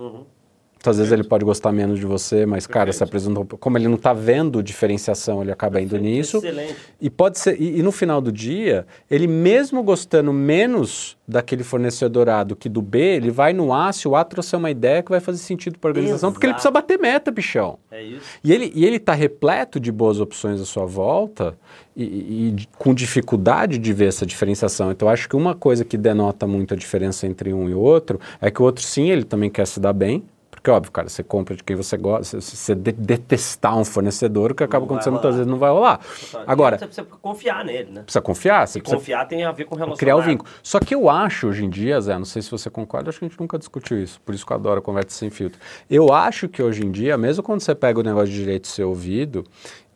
Então, 0.81 0.91
às 0.93 0.97
vezes 0.97 1.13
ele 1.13 1.23
pode 1.25 1.45
gostar 1.45 1.73
menos 1.73 1.99
de 2.01 2.07
você, 2.07 2.47
mas, 2.47 2.67
cara, 2.67 2.91
se 2.91 3.05
apresentou. 3.05 3.45
Como 3.59 3.77
ele 3.77 3.87
não 3.87 3.97
está 3.97 4.15
vendo 4.15 4.63
diferenciação, 4.63 5.43
ele 5.43 5.53
acaba 5.53 5.79
indo 5.79 5.99
nisso. 5.99 6.39
Excelente. 6.39 6.75
E 6.99 7.11
pode 7.11 7.39
ser. 7.39 7.61
E, 7.61 7.81
e 7.81 7.83
no 7.83 7.93
final 7.93 8.19
do 8.19 8.33
dia, 8.33 8.87
ele 9.11 9.27
mesmo 9.27 9.83
gostando 9.83 10.33
menos 10.33 11.19
daquele 11.29 11.63
fornecedor 11.63 12.31
A 12.31 12.43
do 12.43 12.57
que 12.57 12.67
do 12.67 12.81
B, 12.81 12.99
ele 12.99 13.31
vai 13.31 13.53
no 13.53 13.75
A, 13.75 13.93
se 13.93 14.09
o 14.09 14.17
A 14.17 14.25
trouxer 14.25 14.59
uma 14.59 14.71
ideia 14.71 15.03
que 15.03 15.11
vai 15.11 15.21
fazer 15.21 15.37
sentido 15.39 15.79
para 15.79 15.91
a 15.91 15.93
organização, 15.93 16.33
porque 16.33 16.47
ele 16.47 16.53
Exato. 16.55 16.73
precisa 16.73 16.73
bater 16.73 16.99
meta, 16.99 17.31
bichão. 17.31 17.79
É 17.91 18.03
isso. 18.03 18.23
E 18.43 18.51
ele 18.51 18.73
e 18.75 18.87
ele 18.87 18.97
está 18.97 19.13
repleto 19.13 19.79
de 19.79 19.93
boas 19.93 20.19
opções 20.19 20.63
à 20.63 20.65
sua 20.65 20.87
volta 20.87 21.59
e, 21.95 22.05
e- 22.05 22.57
com 22.79 22.95
dificuldade 22.95 23.77
de 23.77 23.93
ver 23.93 24.07
essa 24.07 24.25
diferenciação. 24.25 24.91
Então, 24.91 25.07
eu 25.09 25.13
acho 25.13 25.29
que 25.29 25.37
uma 25.37 25.55
coisa 25.55 25.85
que 25.85 25.99
denota 25.99 26.47
muito 26.47 26.73
a 26.73 26.77
diferença 26.77 27.27
entre 27.27 27.53
um 27.53 27.69
e 27.69 27.75
outro 27.75 28.19
é 28.41 28.51
que 28.51 28.63
o 28.63 28.65
outro, 28.65 28.83
sim, 28.83 29.11
ele 29.11 29.25
também 29.25 29.51
quer 29.51 29.67
se 29.67 29.79
dar 29.79 29.93
bem, 29.93 30.25
Porque, 30.62 30.71
óbvio, 30.71 30.93
cara, 30.93 31.09
você 31.09 31.23
compra 31.23 31.57
de 31.57 31.64
quem 31.64 31.75
você 31.75 31.97
gosta, 31.97 32.38
se 32.38 32.55
você 32.55 32.75
de 32.75 32.93
detestar 32.93 33.79
um 33.79 33.85
fornecedor, 33.85 34.52
o 34.52 34.55
que 34.55 34.62
acaba 34.62 34.85
Não 34.85 34.90
acontecendo 34.93 35.14
muitas 35.14 35.35
vezes 35.37 35.50
não 35.50 35.59
vai 35.59 35.71
rolar. 35.71 36.00
Agora, 36.47 36.79
Você 36.79 36.85
precisa 36.87 37.07
confiar 37.23 37.64
nele, 37.64 37.90
né? 37.90 38.02
precisa 38.02 38.21
confiar, 38.21 38.69
você 38.69 38.79
E 38.79 38.83
precisa 38.83 38.99
confiar 38.99 39.26
tem 39.26 39.43
a 39.43 39.52
ver 39.52 39.64
com 39.64 39.75
relacionamento. 39.75 39.99
criar 39.99 40.17
o 40.17 40.23
vínculo. 40.23 40.50
Só 40.62 40.79
que 40.79 40.95
eu 40.95 41.09
acho 41.09 41.49
hoje 41.49 41.64
em 41.64 41.71
dia, 41.71 41.99
Zé, 42.00 42.19
não 42.19 42.26
sei 42.26 42.43
se 42.43 42.50
você 42.50 42.69
concorda, 42.69 43.09
acho 43.09 43.19
que 43.19 43.25
a 43.25 43.29
gente 43.29 43.40
nunca 43.40 43.59
discutiu 43.59 44.02
isso, 44.02 44.21
por 44.21 44.35
isso 44.35 44.45
que 44.45 44.52
eu 44.52 44.57
adoro 44.57 44.81
a 44.81 44.83
conversa 44.83 45.11
sem 45.11 45.31
filtro. 45.31 45.59
Eu 45.88 46.12
acho 46.12 46.47
que 46.47 46.62
hoje 46.62 46.85
em 46.85 46.90
dia, 46.90 47.17
mesmo 47.17 47.43
quando 47.43 47.61
você 47.62 47.75
pega 47.75 47.99
o 47.99 48.02
negócio 48.02 48.29
de 48.29 48.35
direito 48.35 48.69
ser 48.69 48.85
ouvido, 48.85 49.45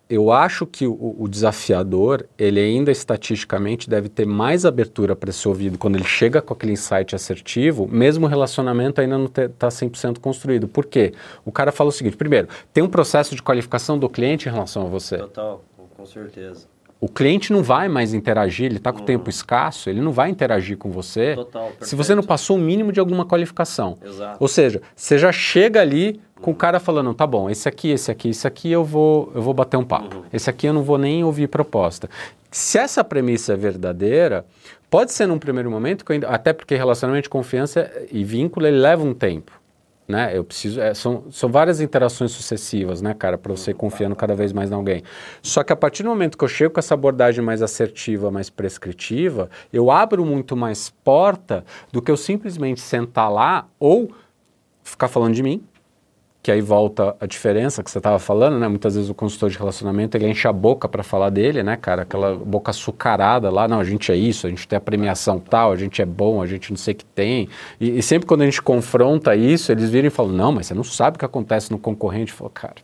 eu 0.09 0.31
acho 0.31 0.67
que 0.67 0.87
o, 0.87 1.17
o 1.19 1.29
desafiador, 1.29 2.27
ele 2.39 2.61
ainda 2.61 2.91
estatisticamente 2.91 3.89
deve 3.89 4.09
ter 4.09 4.27
mais 4.27 4.65
abertura 4.65 5.17
para 5.17 5.33
ser 5.33 5.49
ouvido 5.49 5.79
quando 5.79 5.97
ele 5.97 6.05
chega 6.05 6.43
com 6.43 6.53
aquele 6.53 6.73
insight 6.73 7.15
assertivo, 7.15 7.89
mesmo 7.89 8.27
o 8.27 8.29
relacionamento 8.29 9.01
ainda 9.01 9.17
não 9.17 9.27
está 9.27 9.69
100% 9.69 10.19
construído. 10.19 10.69
Por 10.69 10.87
quê? 10.87 11.13
O 11.45 11.51
cara 11.51 11.73
fala 11.73 11.89
o 11.89 11.93
seguinte, 11.93 12.17
primeiro, 12.17 12.49
tem 12.73 12.85
um 12.85 12.89
processo 12.89 13.35
de 13.35 13.43
qualificação 13.43 13.99
do 13.99 14.09
cliente 14.09 14.49
em 14.49 14.53
relação 14.53 14.87
a 14.87 14.89
você. 14.89 15.19
Total, 15.19 15.65
com 15.97 16.05
certeza. 16.05 16.75
O 17.01 17.09
cliente 17.09 17.53
não 17.53 17.63
vai 17.63 17.87
mais 17.87 18.15
interagir, 18.15 18.67
ele 18.67 18.79
está 18.79 18.91
com 18.91 19.01
tempo 19.01 19.29
escasso, 19.29 19.91
ele 19.91 20.01
não 20.01 20.11
vai 20.11 20.31
interagir 20.31 20.79
com 20.79 20.91
você 20.91 21.35
Total, 21.35 21.71
se 21.81 21.95
você 21.95 22.15
não 22.15 22.23
passou 22.23 22.57
o 22.57 22.59
mínimo 22.59 22.93
de 22.93 22.99
alguma 22.99 23.27
qualificação. 23.27 23.99
Exato. 24.03 24.39
Ou 24.41 24.49
seja, 24.49 24.81
você 24.97 25.19
já 25.19 25.31
chega 25.31 25.83
ali 25.83 26.19
com 26.45 26.51
o 26.51 26.55
cara 26.55 26.79
falando, 26.79 27.15
tá 27.15 27.27
bom, 27.27 27.49
esse 27.49 27.67
aqui, 27.67 27.89
esse 27.91 28.11
aqui, 28.11 28.29
esse 28.29 28.47
aqui 28.47 28.71
eu 28.71 28.85
vou, 28.85 29.33
eu 29.35 29.41
vou 29.41 29.55
bater 29.55 29.79
um 29.79 29.85
papo. 29.85 30.27
Esse 30.31 30.51
aqui 30.51 30.67
eu 30.67 30.75
não 30.75 30.83
vou 30.83 30.99
nem 30.99 31.25
ouvir 31.25 31.49
proposta. 31.49 32.07
Se 32.51 32.77
essa 32.77 33.03
premissa 33.03 33.55
é 33.55 33.57
verdadeira, 33.57 34.45
pode 34.91 35.11
ser 35.11 35.27
num 35.27 35.39
primeiro 35.39 35.71
momento, 35.71 36.05
ainda- 36.13 36.29
até 36.29 36.53
porque 36.53 36.77
relacionamento 36.77 37.23
de 37.25 37.31
confiança 37.31 37.91
e 38.13 38.23
vínculo, 38.23 38.67
ele 38.67 38.77
leva 38.79 39.03
um 39.03 39.15
tempo. 39.15 39.53
Né? 40.07 40.37
Eu 40.37 40.45
preciso, 40.45 40.83
é, 40.83 40.93
são, 40.93 41.25
são 41.31 41.49
várias 41.49 41.81
interações 41.81 42.31
sucessivas, 42.31 43.01
né, 43.01 43.15
cara, 43.15 43.39
para 43.39 43.51
você 43.51 43.71
ir 43.71 43.75
confiando 43.75 44.15
cada 44.15 44.35
vez 44.35 44.53
mais 44.53 44.71
em 44.71 44.75
alguém. 44.75 45.03
Só 45.41 45.63
que 45.65 45.73
a 45.73 45.77
partir 45.77 46.03
do 46.03 46.11
momento 46.11 46.37
que 46.37 46.45
eu 46.45 46.49
chego 46.49 46.75
com 46.75 46.79
essa 46.79 46.93
abordagem 46.93 47.43
mais 47.43 47.63
assertiva, 47.63 48.31
mais 48.31 48.51
prescritiva, 48.51 49.49
eu 49.73 49.91
abro 49.91 50.23
muito 50.27 50.55
mais 50.55 50.91
porta 51.03 51.65
do 51.91 52.03
que 52.03 52.11
eu 52.11 52.19
simplesmente 52.19 52.83
sentar 52.83 53.33
lá 53.33 53.67
ou 53.81 54.13
ficar 54.83 55.09
falando 55.09 55.33
de 55.33 55.43
mim, 55.43 55.65
que 56.45 56.53
aí 56.53 56.61
volta 56.61 57.17
a 57.19 57.25
diferença 57.25 57.83
que 57.83 57.91
você 57.91 57.97
estava 57.97 58.19
falando, 58.19 58.59
né? 58.59 58.69
Muitas 58.69 58.97
vezes 58.97 59.09
o 59.09 59.15
consultor 59.15 59.49
de 59.49 59.57
relacionamento 59.57 60.15
ele 60.15 60.29
enche 60.29 60.47
a 60.47 60.53
boca 60.53 60.87
para 60.87 61.03
falar 61.03 61.31
dele, 61.31 61.63
né, 61.63 61.75
cara? 61.75 62.03
Aquela 62.03 62.37
boca 62.37 62.71
açucarada 62.71 63.49
lá, 63.49 63.67
não, 63.67 63.81
a 63.81 63.85
gente 63.85 64.13
é 64.13 64.15
isso, 64.15 64.47
a 64.47 64.51
gente 64.51 64.69
tem 64.69 64.77
a 64.77 64.81
premiação 64.81 65.41
tal, 65.41 65.73
a 65.73 65.77
gente 65.77 66.03
é 66.03 66.05
bom, 66.05 66.43
a 66.43 66.47
gente 66.47 66.71
não 66.71 66.77
sei 66.77 66.93
o 66.93 66.97
que 66.99 67.05
tem. 67.07 67.49
E, 67.81 67.99
e 67.99 68.03
sempre 68.03 68.27
quando 68.27 68.43
a 68.43 68.45
gente 68.45 68.61
confronta 68.61 69.35
isso, 69.35 69.73
eles 69.73 69.89
viram 69.89 70.09
e 70.09 70.11
falam, 70.11 70.33
não, 70.33 70.53
mas 70.53 70.67
você 70.67 70.75
não 70.75 70.85
sabe 70.85 71.17
o 71.17 71.19
que 71.19 71.25
acontece 71.25 71.71
no 71.71 71.79
concorrente. 71.79 72.33
Eu 72.33 72.37
falo, 72.37 72.51
cara, 72.51 72.75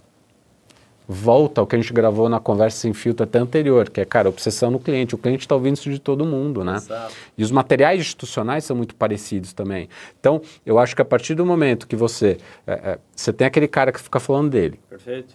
volta 1.12 1.60
ao 1.60 1.66
que 1.66 1.74
a 1.74 1.78
gente 1.78 1.92
gravou 1.92 2.28
na 2.28 2.38
conversa 2.38 2.78
sem 2.78 2.92
filtro 2.92 3.24
até 3.24 3.40
anterior, 3.40 3.90
que 3.90 4.00
é, 4.00 4.04
cara, 4.04 4.28
obsessão 4.28 4.70
no 4.70 4.78
cliente. 4.78 5.12
O 5.12 5.18
cliente 5.18 5.40
está 5.40 5.56
ouvindo 5.56 5.74
isso 5.74 5.90
de 5.90 5.98
todo 5.98 6.24
mundo, 6.24 6.62
né? 6.62 6.76
Exato. 6.76 7.12
E 7.36 7.42
os 7.42 7.50
materiais 7.50 8.00
institucionais 8.00 8.64
são 8.64 8.76
muito 8.76 8.94
parecidos 8.94 9.52
também. 9.52 9.88
Então, 10.20 10.40
eu 10.64 10.78
acho 10.78 10.94
que 10.94 11.02
a 11.02 11.04
partir 11.04 11.34
do 11.34 11.44
momento 11.44 11.88
que 11.88 11.96
você. 11.96 12.38
é, 12.64 12.72
é, 12.72 12.98
você 13.14 13.32
tem 13.32 13.44
aquele 13.44 13.66
cara 13.66 13.90
que 13.90 14.00
fica 14.00 14.20
falando 14.20 14.50
dele. 14.50 14.78
Perfeito. 14.88 15.34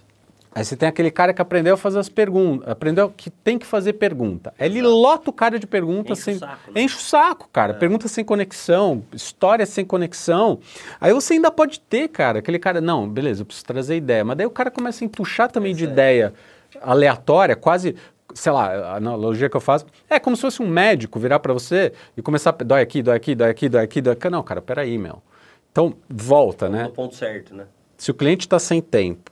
Aí 0.55 0.63
você 0.63 0.77
tem 0.77 0.87
aquele 0.87 1.11
cara 1.11 1.33
que 1.33 1.41
aprendeu 1.41 1.73
a 1.73 1.77
fazer 1.77 1.99
as 1.99 2.07
perguntas, 2.07 2.69
aprendeu 2.69 3.09
que 3.09 3.29
tem 3.29 3.59
que 3.59 3.65
fazer 3.65 3.91
pergunta. 3.91 4.53
Ele 4.57 4.81
lota 4.81 5.29
o 5.29 5.33
cara 5.33 5.59
de 5.59 5.67
perguntas 5.67 6.17
Enche 6.17 6.21
o 6.21 6.23
sem. 6.23 6.39
saco, 6.39 6.71
né? 6.71 6.81
Enche 6.81 6.95
o 6.95 6.99
saco, 7.01 7.49
cara. 7.51 7.73
Perguntas 7.73 8.09
sem 8.11 8.23
conexão, 8.23 9.03
histórias 9.11 9.67
sem 9.67 9.83
conexão. 9.83 10.59
Aí 11.01 11.11
você 11.11 11.33
ainda 11.33 11.51
pode 11.51 11.81
ter, 11.81 12.07
cara, 12.07 12.39
aquele 12.39 12.57
cara, 12.57 12.79
não, 12.79 13.05
beleza, 13.09 13.41
eu 13.41 13.45
preciso 13.45 13.65
trazer 13.65 13.97
ideia. 13.97 14.23
Mas 14.23 14.37
daí 14.37 14.47
o 14.47 14.49
cara 14.49 14.71
começa 14.71 15.03
a 15.03 15.05
empuxar 15.05 15.51
também 15.51 15.75
de 15.75 15.83
ideia 15.83 16.33
aleatória, 16.81 17.55
quase. 17.57 17.93
Sei 18.33 18.51
lá, 18.51 18.67
a 18.93 18.95
analogia 18.95 19.49
que 19.49 19.55
eu 19.57 19.61
faço 19.61 19.85
é 20.09 20.19
como 20.19 20.37
se 20.37 20.41
fosse 20.41 20.61
um 20.61 20.67
médico 20.67 21.19
virar 21.19 21.39
pra 21.39 21.51
você 21.53 21.91
e 22.15 22.21
começar 22.21 22.55
a. 22.57 22.63
Dói 22.63 22.81
aqui, 22.81 23.01
dói 23.03 23.17
aqui, 23.17 23.35
dói 23.35 23.49
aqui, 23.49 23.67
dói 23.69 23.83
aqui, 23.83 24.01
dói 24.01 24.13
aqui. 24.13 24.29
Não, 24.29 24.41
cara, 24.41 24.61
peraí, 24.61 24.97
meu. 24.97 25.21
Então, 25.69 25.95
volta, 26.09 26.69
né? 26.69 26.83
No 26.83 26.91
ponto 26.91 27.13
certo, 27.13 27.53
né? 27.53 27.65
Se 27.97 28.09
o 28.09 28.13
cliente 28.13 28.45
está 28.45 28.57
sem 28.57 28.81
tempo, 28.81 29.31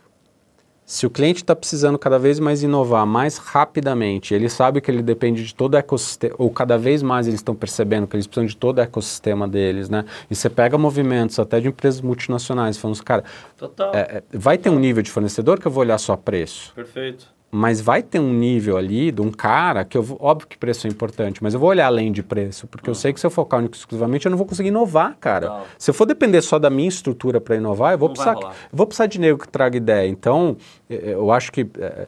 se 0.86 1.06
o 1.06 1.10
cliente 1.10 1.42
está 1.42 1.56
precisando 1.56 1.98
cada 1.98 2.20
vez 2.20 2.40
mais 2.40 2.62
inovar 2.62 3.06
mais 3.06 3.38
rapidamente, 3.38 4.34
ele 4.34 4.50
sabe 4.50 4.82
que 4.82 4.92
ele 4.92 5.02
depende 5.02 5.44
de 5.44 5.56
todo 5.56 5.76
o 5.76 5.78
ecossistema, 5.78 6.36
ou 6.38 6.50
cada 6.50 6.78
vez 6.78 7.02
mais 7.02 7.28
eles 7.28 7.40
estão 7.40 7.56
percebendo 7.56 8.06
que 8.06 8.16
eles 8.16 8.28
precisam 8.28 8.46
de 8.46 8.58
todo 8.58 8.80
o 8.80 8.82
ecossistema 8.82 9.48
deles, 9.48 9.90
né? 9.90 10.06
E 10.30 10.36
você 10.36 10.50
pega 10.50 10.78
movimentos 10.78 11.40
até 11.40 11.60
de 11.60 11.70
empresas 11.70 12.02
multinacionais, 12.02 12.78
falando, 12.78 12.96
assim, 12.96 13.04
cara, 13.04 13.24
Total. 13.58 13.92
é, 13.96 14.00
é, 14.00 14.24
vai 14.34 14.58
ter 14.58 14.70
um 14.70 14.80
nível 14.80 15.02
de 15.02 15.10
fornecedor 15.10 15.60
que 15.60 15.68
eu 15.68 15.72
vou 15.72 15.82
olhar 15.82 15.98
só 15.98 16.18
preço, 16.18 16.74
Perfeito. 16.76 17.33
Mas 17.56 17.80
vai 17.80 18.02
ter 18.02 18.20
um 18.20 18.34
nível 18.34 18.78
ali 18.78 19.12
de 19.12 19.22
um 19.22 19.30
cara 19.30 19.86
que 19.86 19.96
eu 19.96 20.02
vou, 20.02 20.18
óbvio 20.20 20.48
que 20.48 20.58
preço 20.58 20.88
é 20.88 20.90
importante, 20.90 21.44
mas 21.44 21.54
eu 21.54 21.60
vou 21.60 21.70
olhar 21.70 21.86
além 21.86 22.12
de 22.12 22.24
preço, 22.24 22.66
porque 22.66 22.90
eu 22.90 22.96
sei 22.96 23.14
que 23.14 23.20
se 23.20 23.28
eu 23.28 23.30
focar 23.30 23.60
único 23.60 23.76
exclusivamente 23.76 24.26
eu 24.26 24.32
não 24.32 24.38
vou 24.40 24.48
conseguir 24.48 24.70
inovar, 24.70 25.16
cara. 25.20 25.48
Total. 25.48 25.68
Se 25.78 25.92
eu 25.92 25.94
for 25.94 26.08
depender 26.08 26.42
só 26.42 26.58
da 26.58 26.72
minha 26.72 26.90
estrutura 26.90 27.40
para 27.40 27.56
inovar, 27.56 27.94
eu 27.94 28.00
vou 28.00 28.10
Não 28.10 28.16
precisar, 28.16 28.40
eu 28.42 28.52
vou 28.72 28.88
precisar 28.88 29.06
de 29.06 29.20
nego 29.20 29.38
que 29.38 29.48
traga 29.48 29.78
ideia. 29.78 30.08
Então, 30.08 30.58
eu 30.90 31.32
acho 31.32 31.52
que 31.52 31.70
eh, 31.78 32.08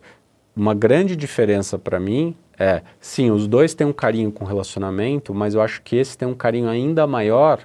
uma 0.55 0.73
grande 0.73 1.15
diferença 1.15 1.77
para 1.77 1.99
mim 1.99 2.35
é, 2.57 2.81
sim, 2.99 3.29
os 3.29 3.47
dois 3.47 3.75
têm 3.75 3.85
um 3.85 3.93
carinho 3.93 4.31
com 4.31 4.45
o 4.45 4.47
relacionamento, 4.47 5.31
mas 5.31 5.53
eu 5.53 5.61
acho 5.61 5.79
que 5.83 5.95
esse 5.95 6.17
tem 6.17 6.27
um 6.27 6.33
carinho 6.33 6.69
ainda 6.69 7.05
maior 7.05 7.59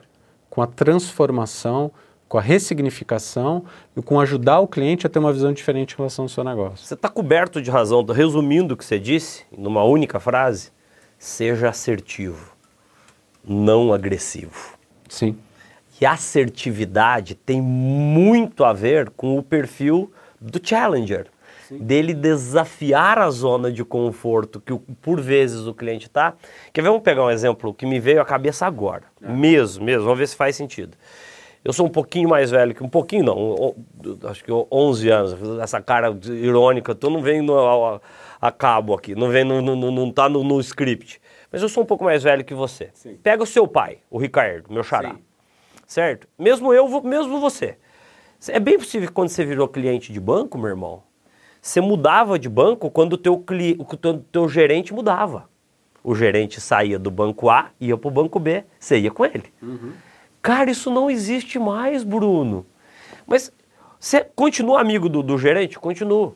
com 0.51 0.61
a 0.61 0.67
transformação, 0.67 1.91
com 2.31 2.39
a 2.39 2.41
ressignificação 2.41 3.65
e 3.97 4.01
com 4.01 4.21
ajudar 4.21 4.61
o 4.61 4.69
cliente 4.69 5.05
a 5.05 5.11
ter 5.11 5.19
uma 5.19 5.33
visão 5.33 5.53
diferente 5.53 5.95
em 5.95 5.97
relação 5.97 6.27
ao 6.27 6.29
seu 6.29 6.45
negócio. 6.45 6.87
Você 6.87 6.95
está 6.95 7.09
coberto 7.09 7.61
de 7.61 7.73
razão. 7.73 8.05
Resumindo 8.05 8.75
o 8.75 8.77
que 8.77 8.85
você 8.85 9.01
disse, 9.01 9.43
numa 9.51 9.83
única 9.83 10.21
frase, 10.21 10.71
seja 11.19 11.69
assertivo, 11.69 12.55
não 13.45 13.93
agressivo. 13.93 14.79
Sim. 15.09 15.37
E 16.01 16.07
assertividade 16.07 17.35
tem 17.35 17.61
muito 17.61 18.63
a 18.63 18.73
ver 18.73 19.11
com 19.11 19.37
o 19.37 19.43
perfil 19.43 20.13
do 20.41 20.61
challenger. 20.63 21.27
Dele 21.69 22.15
desafiar 22.15 23.19
a 23.19 23.29
zona 23.31 23.73
de 23.73 23.85
conforto 23.85 24.61
que 24.61 24.73
por 25.03 25.21
vezes 25.21 25.67
o 25.67 25.75
cliente 25.75 26.07
está. 26.07 26.35
Quer 26.73 26.83
ver? 26.83 26.91
Vamos 26.91 27.03
pegar 27.03 27.25
um 27.25 27.31
exemplo 27.31 27.75
que 27.75 27.87
me 27.87 27.99
veio 27.99 28.21
à 28.21 28.25
cabeça 28.25 28.67
agora. 28.67 29.03
Mesmo, 29.21 29.85
mesmo. 29.85 30.05
Vamos 30.05 30.19
ver 30.19 30.29
se 30.29 30.37
faz 30.37 30.55
sentido. 30.55 30.97
Eu 31.63 31.73
sou 31.75 31.87
um 31.87 31.91
pouquinho 31.91 32.29
mais 32.29 32.51
velho 32.51 32.75
que 32.75 32.83
um 32.83 32.89
pouquinho, 32.89 33.23
não, 33.25 33.75
acho 34.31 34.43
que 34.43 34.51
11 34.51 35.09
anos. 35.11 35.59
Essa 35.61 35.81
cara 35.81 36.17
irônica, 36.27 36.95
tu 36.95 37.11
não 37.11 37.21
vem 37.21 37.43
no, 37.43 37.59
a, 37.59 38.01
a 38.41 38.51
cabo 38.51 38.95
aqui, 38.95 39.15
não 39.15 39.29
vem 39.29 39.45
no, 39.45 39.61
no- 39.61 39.91
não 39.91 40.11
tá 40.11 40.29
no, 40.29 40.43
no 40.43 40.59
script. 40.61 41.21
Mas 41.53 41.61
eu 41.63 41.69
sou 41.69 41.83
um 41.83 41.87
pouco 41.87 42.05
mais 42.05 42.23
velho 42.23 42.45
que 42.45 42.55
você. 42.55 42.91
Pega 43.23 43.43
o 43.43 43.47
seu 43.47 43.67
pai, 43.69 43.99
o 44.11 44.17
Ricardo, 44.19 44.73
meu 44.73 44.83
xará. 44.83 45.17
Certo? 45.87 46.27
Mesmo 46.39 46.73
eu, 46.73 46.89
mesmo 47.03 47.41
você. 47.41 47.77
É 48.49 48.59
bem 48.59 48.79
possível 48.79 49.09
que 49.09 49.15
quando 49.15 49.29
você 49.29 49.45
virou 49.45 49.69
cliente 49.69 50.13
de 50.13 50.21
banco, 50.21 50.57
meu 50.57 50.69
irmão, 50.69 51.03
você 51.61 51.81
mudava 51.81 52.39
de 52.39 52.49
banco 52.49 52.91
quando 52.91 53.15
o 53.15 53.19
teu, 53.19 53.37
cli... 53.39 53.77
o 53.79 53.85
teu, 53.97 54.19
teu 54.33 54.49
gerente 54.49 54.95
mudava. 54.95 55.51
O 56.03 56.15
gerente 56.15 56.59
saía 56.59 56.99
do 56.99 57.11
banco 57.11 57.51
A, 57.51 57.71
ia 57.79 57.99
para 57.99 58.09
o 58.09 58.11
banco 58.11 58.39
B, 58.41 58.65
você 58.79 58.99
ia 58.99 59.11
com 59.11 59.27
ele. 59.27 59.53
Cara, 60.43 60.71
isso 60.71 60.91
não 60.91 61.11
existe 61.11 61.59
mais, 61.59 62.03
Bruno. 62.03 62.67
Mas 63.27 63.53
você 63.99 64.25
continua 64.35 64.81
amigo 64.81 65.09
do, 65.09 65.23
do 65.23 65.37
gerente? 65.37 65.79
Continua. 65.79 66.35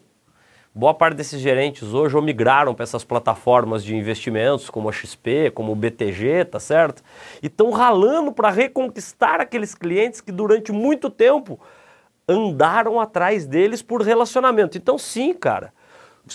Boa 0.74 0.92
parte 0.92 1.14
desses 1.14 1.40
gerentes 1.40 1.94
hoje 1.94 2.16
ou 2.16 2.20
migraram 2.20 2.74
para 2.74 2.82
essas 2.82 3.04
plataformas 3.04 3.84
de 3.84 3.94
investimentos, 3.94 4.68
como 4.68 4.88
a 4.88 4.92
XP, 4.92 5.52
como 5.52 5.70
o 5.70 5.76
BTG, 5.76 6.46
tá 6.46 6.58
certo? 6.58 7.02
E 7.40 7.46
estão 7.46 7.70
ralando 7.70 8.32
para 8.32 8.50
reconquistar 8.50 9.40
aqueles 9.40 9.74
clientes 9.74 10.20
que 10.20 10.32
durante 10.32 10.72
muito 10.72 11.08
tempo 11.08 11.60
andaram 12.28 13.00
atrás 13.00 13.46
deles 13.46 13.82
por 13.82 14.02
relacionamento. 14.02 14.76
Então, 14.76 14.98
sim, 14.98 15.32
cara. 15.32 15.72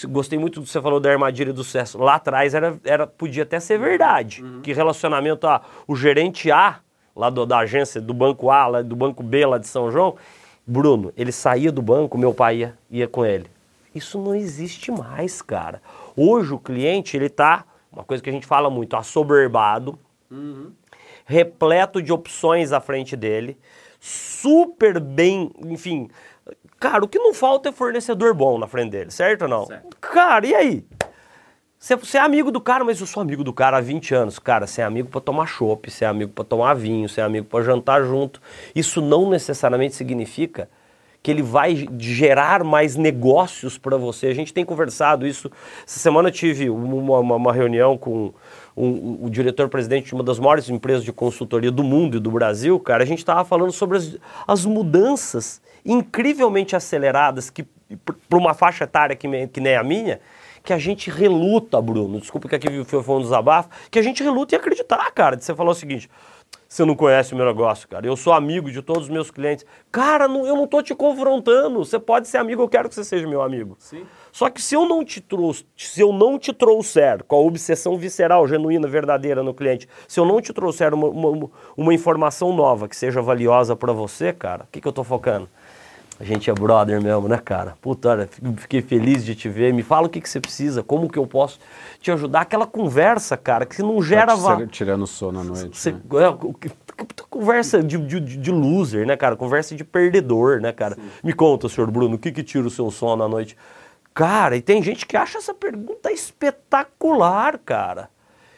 Gostei 0.07 0.39
muito 0.39 0.61
do 0.61 0.65
que 0.65 0.71
você 0.71 0.81
falou 0.81 0.99
da 0.99 1.11
armadilha 1.11 1.51
do 1.51 1.63
sucesso. 1.63 1.97
Lá 1.97 2.15
atrás 2.15 2.53
era, 2.53 2.79
era, 2.85 3.05
podia 3.05 3.43
até 3.43 3.59
ser 3.59 3.77
verdade. 3.77 4.41
Que 4.63 4.71
relacionamento, 4.71 5.47
ah, 5.47 5.61
o 5.87 5.95
gerente 5.95 6.49
A, 6.49 6.79
lá 7.15 7.29
do- 7.29 7.45
da 7.45 7.59
agência 7.59 7.99
do 8.01 8.13
banco 8.13 8.49
A, 8.49 8.67
lá 8.67 8.81
do 8.81 8.95
banco 8.95 9.21
B, 9.23 9.45
lá 9.45 9.57
de 9.57 9.67
São 9.67 9.91
João, 9.91 10.15
Bruno, 10.65 11.11
ele 11.17 11.31
saía 11.31 11.71
do 11.71 11.81
banco, 11.81 12.17
meu 12.17 12.33
pai 12.33 12.57
ia, 12.57 12.77
ia 12.91 13.07
com 13.07 13.25
ele. 13.25 13.47
Isso 13.93 14.19
não 14.19 14.35
existe 14.35 14.91
mais, 14.91 15.41
cara. 15.41 15.81
Hoje 16.15 16.53
o 16.53 16.59
cliente, 16.59 17.17
ele 17.17 17.27
tá, 17.29 17.65
uma 17.91 18.03
coisa 18.03 18.21
que 18.23 18.29
a 18.29 18.33
gente 18.33 18.45
fala 18.45 18.69
muito, 18.69 18.95
assoberbado, 18.95 19.97
repleto 21.25 22.01
de 22.01 22.11
opções 22.13 22.71
à 22.71 22.79
frente 22.79 23.15
dele, 23.15 23.57
super 23.99 24.99
bem, 24.99 25.51
enfim. 25.65 26.09
Cara, 26.79 27.03
o 27.03 27.07
que 27.07 27.19
não 27.19 27.33
falta 27.33 27.69
é 27.69 27.71
fornecedor 27.71 28.33
bom 28.33 28.57
na 28.57 28.67
frente 28.67 28.91
dele, 28.91 29.11
certo 29.11 29.43
ou 29.43 29.47
não? 29.47 29.65
Cara, 29.99 30.45
e 30.47 30.55
aí? 30.55 30.85
Você, 31.81 31.95
você 31.95 32.17
é 32.17 32.21
amigo 32.21 32.51
do 32.51 32.59
cara, 32.59 32.83
mas 32.83 32.99
eu 32.99 33.07
sou 33.07 33.21
amigo 33.21 33.41
do 33.41 33.53
cara 33.53 33.77
há 33.77 33.81
20 33.81 34.13
anos. 34.13 34.37
Cara, 34.37 34.67
você 34.67 34.81
é 34.81 34.83
amigo 34.83 35.07
para 35.07 35.21
tomar 35.21 35.45
chopp, 35.45 35.89
você 35.89 36.03
é 36.03 36.09
amigo 36.09 36.33
para 36.33 36.43
tomar 36.43 36.73
vinho, 36.73 37.07
você 37.07 37.21
é 37.21 37.23
amigo 37.23 37.47
para 37.47 37.63
jantar 37.63 38.03
junto. 38.03 38.41
Isso 38.75 39.01
não 39.01 39.29
necessariamente 39.29 39.95
significa 39.95 40.69
que 41.23 41.31
ele 41.31 41.41
vai 41.41 41.87
gerar 41.97 42.65
mais 42.65 42.97
negócios 42.97 43.77
para 43.77 43.95
você. 43.95 44.27
A 44.27 44.35
gente 44.35 44.53
tem 44.53 44.65
conversado 44.65 45.25
isso. 45.25 45.49
Essa 45.87 45.99
semana 45.99 46.27
eu 46.27 46.33
tive 46.33 46.69
uma, 46.69 47.19
uma, 47.19 47.35
uma 47.37 47.53
reunião 47.53 47.97
com 47.97 48.33
um, 48.75 48.85
um, 48.85 49.19
o 49.21 49.29
diretor-presidente 49.29 50.07
de 50.07 50.13
uma 50.13 50.23
das 50.23 50.37
maiores 50.37 50.69
empresas 50.69 51.05
de 51.05 51.13
consultoria 51.13 51.71
do 51.71 51.83
mundo 51.83 52.17
e 52.17 52.19
do 52.19 52.29
Brasil, 52.29 52.77
cara. 52.81 53.03
A 53.03 53.07
gente 53.07 53.19
estava 53.19 53.45
falando 53.45 53.71
sobre 53.71 53.97
as, 53.97 54.17
as 54.45 54.65
mudanças 54.65 55.61
incrivelmente 55.85 56.75
aceleradas 56.75 57.49
que 57.49 57.65
para 58.27 58.37
uma 58.37 58.53
faixa 58.53 58.83
etária 58.83 59.15
que, 59.15 59.27
me, 59.27 59.47
que 59.47 59.59
nem 59.59 59.75
a 59.75 59.83
minha, 59.83 60.19
que 60.63 60.73
a 60.73 60.77
gente 60.77 61.09
reluta, 61.09 61.81
Bruno, 61.81 62.19
desculpa 62.19 62.47
que 62.47 62.55
aqui 62.55 62.83
foi 62.83 63.15
um 63.15 63.21
desabafo, 63.21 63.69
que 63.89 63.99
a 63.99 64.01
gente 64.01 64.23
reluta 64.23 64.55
em 64.55 64.57
acreditar, 64.57 65.11
cara, 65.11 65.35
de 65.35 65.43
você 65.43 65.55
falar 65.55 65.71
o 65.71 65.75
seguinte, 65.75 66.09
você 66.67 66.85
não 66.85 66.95
conhece 66.95 67.33
o 67.33 67.35
meu 67.35 67.47
negócio, 67.47 67.87
cara, 67.87 68.05
eu 68.05 68.15
sou 68.15 68.31
amigo 68.31 68.71
de 68.71 68.83
todos 68.83 69.03
os 69.03 69.09
meus 69.09 69.31
clientes. 69.31 69.65
Cara, 69.91 70.27
não, 70.27 70.45
eu 70.45 70.55
não 70.55 70.67
tô 70.67 70.83
te 70.83 70.93
confrontando, 70.93 71.83
você 71.83 71.97
pode 71.97 72.27
ser 72.27 72.37
amigo, 72.37 72.61
eu 72.61 72.69
quero 72.69 72.87
que 72.87 72.93
você 72.93 73.03
seja 73.03 73.27
meu 73.27 73.41
amigo. 73.41 73.75
Sim. 73.79 74.05
Só 74.31 74.51
que 74.51 74.61
se 74.61 74.75
eu 74.75 74.87
não 74.87 75.03
te 75.03 75.19
trouxe, 75.19 75.65
se 75.75 75.99
eu 75.99 76.13
não 76.13 76.37
te 76.37 76.53
trouxer 76.53 77.23
com 77.23 77.35
a 77.35 77.39
obsessão 77.39 77.97
visceral, 77.97 78.47
genuína, 78.47 78.87
verdadeira 78.87 79.41
no 79.41 79.51
cliente, 79.51 79.89
se 80.07 80.19
eu 80.19 80.25
não 80.25 80.39
te 80.39 80.53
trouxer 80.53 80.93
uma, 80.93 81.07
uma, 81.07 81.49
uma 81.75 81.93
informação 81.93 82.53
nova 82.53 82.87
que 82.87 82.95
seja 82.95 83.19
valiosa 83.19 83.75
para 83.75 83.91
você, 83.91 84.31
cara, 84.31 84.65
o 84.65 84.67
que, 84.71 84.79
que 84.79 84.87
eu 84.87 84.93
tô 84.93 85.03
focando? 85.03 85.49
A 86.19 86.23
gente 86.25 86.49
é 86.49 86.53
brother 86.53 87.01
mesmo, 87.01 87.29
né, 87.29 87.37
cara? 87.37 87.77
Puta, 87.81 88.09
olha, 88.09 88.29
fiquei 88.57 88.81
feliz 88.81 89.23
de 89.23 89.33
te 89.33 89.47
ver. 89.47 89.73
Me 89.73 89.81
fala 89.81 90.07
o 90.07 90.09
que, 90.09 90.19
que 90.19 90.29
você 90.29 90.41
precisa, 90.41 90.83
como 90.83 91.09
que 91.09 91.17
eu 91.17 91.25
posso 91.25 91.59
te 92.01 92.11
ajudar. 92.11 92.41
Aquela 92.41 92.67
conversa, 92.67 93.37
cara, 93.37 93.65
que 93.65 93.81
não 93.81 94.01
gera... 94.03 94.35
Tá 94.35 94.67
tirando 94.67 95.07
sono 95.07 95.39
à 95.39 95.43
noite. 95.45 95.77
Você, 95.77 95.93
né? 95.93 95.99
é, 96.15 97.03
conversa 97.29 97.81
de, 97.81 97.97
de, 97.97 98.19
de, 98.19 98.51
loser, 98.51 99.07
né, 99.07 99.15
cara? 99.15 99.37
Conversa 99.37 99.73
de 99.77 99.85
perdedor, 99.85 100.59
né, 100.59 100.73
cara? 100.73 100.95
Sim. 100.95 101.01
Me 101.23 101.31
conta, 101.31 101.69
senhor 101.69 101.89
Bruno, 101.89 102.15
o 102.15 102.19
que 102.19 102.33
que 102.33 102.43
tira 102.43 102.67
o 102.67 102.69
seu 102.69 102.91
sono 102.91 103.23
à 103.23 103.27
noite? 103.29 103.55
Cara, 104.13 104.57
e 104.57 104.61
tem 104.61 104.83
gente 104.83 105.05
que 105.05 105.15
acha 105.15 105.37
essa 105.37 105.53
pergunta 105.53 106.11
espetacular, 106.11 107.57
cara. 107.59 108.09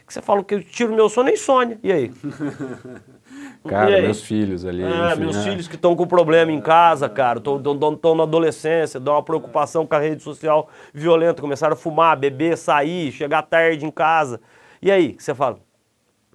Que 0.08 0.12
você 0.12 0.22
fala 0.22 0.44
que 0.44 0.56
eu 0.56 0.64
tiro 0.64 0.96
meu 0.96 1.08
sono 1.08 1.30
é 1.30 1.34
insônia. 1.34 1.80
E 1.84 1.92
aí? 1.92 2.12
Cara, 3.68 4.02
meus 4.02 4.22
filhos 4.22 4.66
ali. 4.66 4.84
É, 4.84 5.12
enfim, 5.12 5.20
meus 5.20 5.36
é. 5.36 5.44
filhos 5.44 5.68
que 5.68 5.76
estão 5.76 5.96
com 5.96 6.08
problema 6.08 6.52
em 6.52 6.60
casa, 6.60 7.08
cara, 7.08 7.38
estão 7.38 8.16
na 8.16 8.24
adolescência, 8.24 9.00
dão 9.00 9.14
uma 9.14 9.24
preocupação 9.24 9.86
com 9.86 9.94
a 9.94 10.00
rede 10.00 10.24
social 10.24 10.68
violenta, 10.94 11.42
começaram 11.42 11.74
a 11.74 11.78
fumar, 11.78 12.18
beber, 12.18 12.58
sair, 12.58 13.12
chegar 13.12 13.44
tarde 13.44 13.86
em 13.86 13.92
casa. 13.92 14.42
E 14.82 14.90
aí, 14.92 15.14
que 15.14 15.24
você 15.24 15.36
fala? 15.36 15.60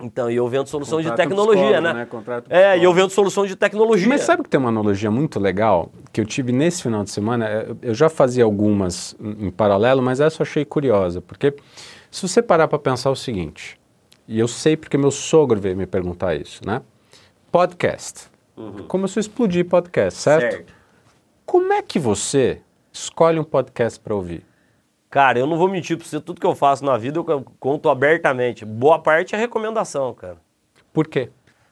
Então, 0.01 0.31
e 0.31 0.37
eu 0.37 0.47
vendo 0.47 0.67
solução 0.69 0.99
Contrato 0.99 1.17
de 1.17 1.23
tecnologia, 1.23 1.81
né? 1.81 1.93
né? 1.95 2.09
é, 2.51 2.79
e 2.79 2.85
eu 2.85 2.93
vendo 2.93 3.09
solução 3.09 3.47
de 3.47 3.57
tecnologia. 3.57 4.07
Mas 4.07 4.21
sabe 4.21 4.43
que 4.43 4.49
tem 4.49 4.61
uma 4.61 4.69
analogia 4.69 5.11
muito 5.11 5.41
legal 5.41 5.91
que 6.13 6.21
eu 6.21 6.27
tive 6.27 6.53
nesse 6.53 6.83
final 6.83 7.03
de 7.03 7.11
semana? 7.11 7.67
Eu 7.81 7.95
já 7.95 8.11
fazia 8.11 8.45
algumas 8.45 9.17
em 9.19 9.51
paralelo, 9.51 10.03
mas 10.03 10.21
essa 10.21 10.43
eu 10.43 10.45
achei 10.45 10.67
curiosa, 10.67 11.23
porque 11.23 11.55
se 12.11 12.29
você 12.29 12.43
parar 12.43 12.69
para 12.69 12.79
pensar 12.79 13.11
o 13.11 13.17
seguinte, 13.17 13.81
e 14.29 14.39
eu 14.39 14.47
sei 14.47 14.77
porque 14.77 14.99
meu 14.99 15.11
sogro 15.11 15.59
veio 15.59 15.77
me 15.77 15.87
perguntar 15.87 16.35
isso, 16.35 16.61
né? 16.67 16.83
Podcast. 17.57 18.29
Uhum. 18.55 18.87
Começou 18.87 19.19
a 19.19 19.23
explodir 19.23 19.65
podcast, 19.65 20.21
certo? 20.21 20.53
certo? 20.53 20.75
Como 21.47 21.73
é 21.73 21.81
que 21.81 21.99
você 21.99 22.61
escolhe 22.93 23.41
um 23.41 23.45
podcast 23.45 23.99
para 23.99 24.15
ouvir? 24.15 24.45
Cara, 25.09 25.39
eu 25.39 25.47
não 25.47 25.57
vou 25.57 25.67
mentir 25.67 25.97
para 25.97 26.07
você, 26.07 26.21
tudo 26.21 26.39
que 26.39 26.47
eu 26.47 26.55
faço 26.55 26.85
na 26.85 26.99
vida 26.99 27.19
eu 27.19 27.47
conto 27.59 27.89
abertamente. 27.89 28.63
Boa 28.67 28.99
parte 28.99 29.35
é 29.35 29.39
recomendação, 29.39 30.13
cara. 30.13 30.37
Por 30.93 31.07
quê? 31.07 31.31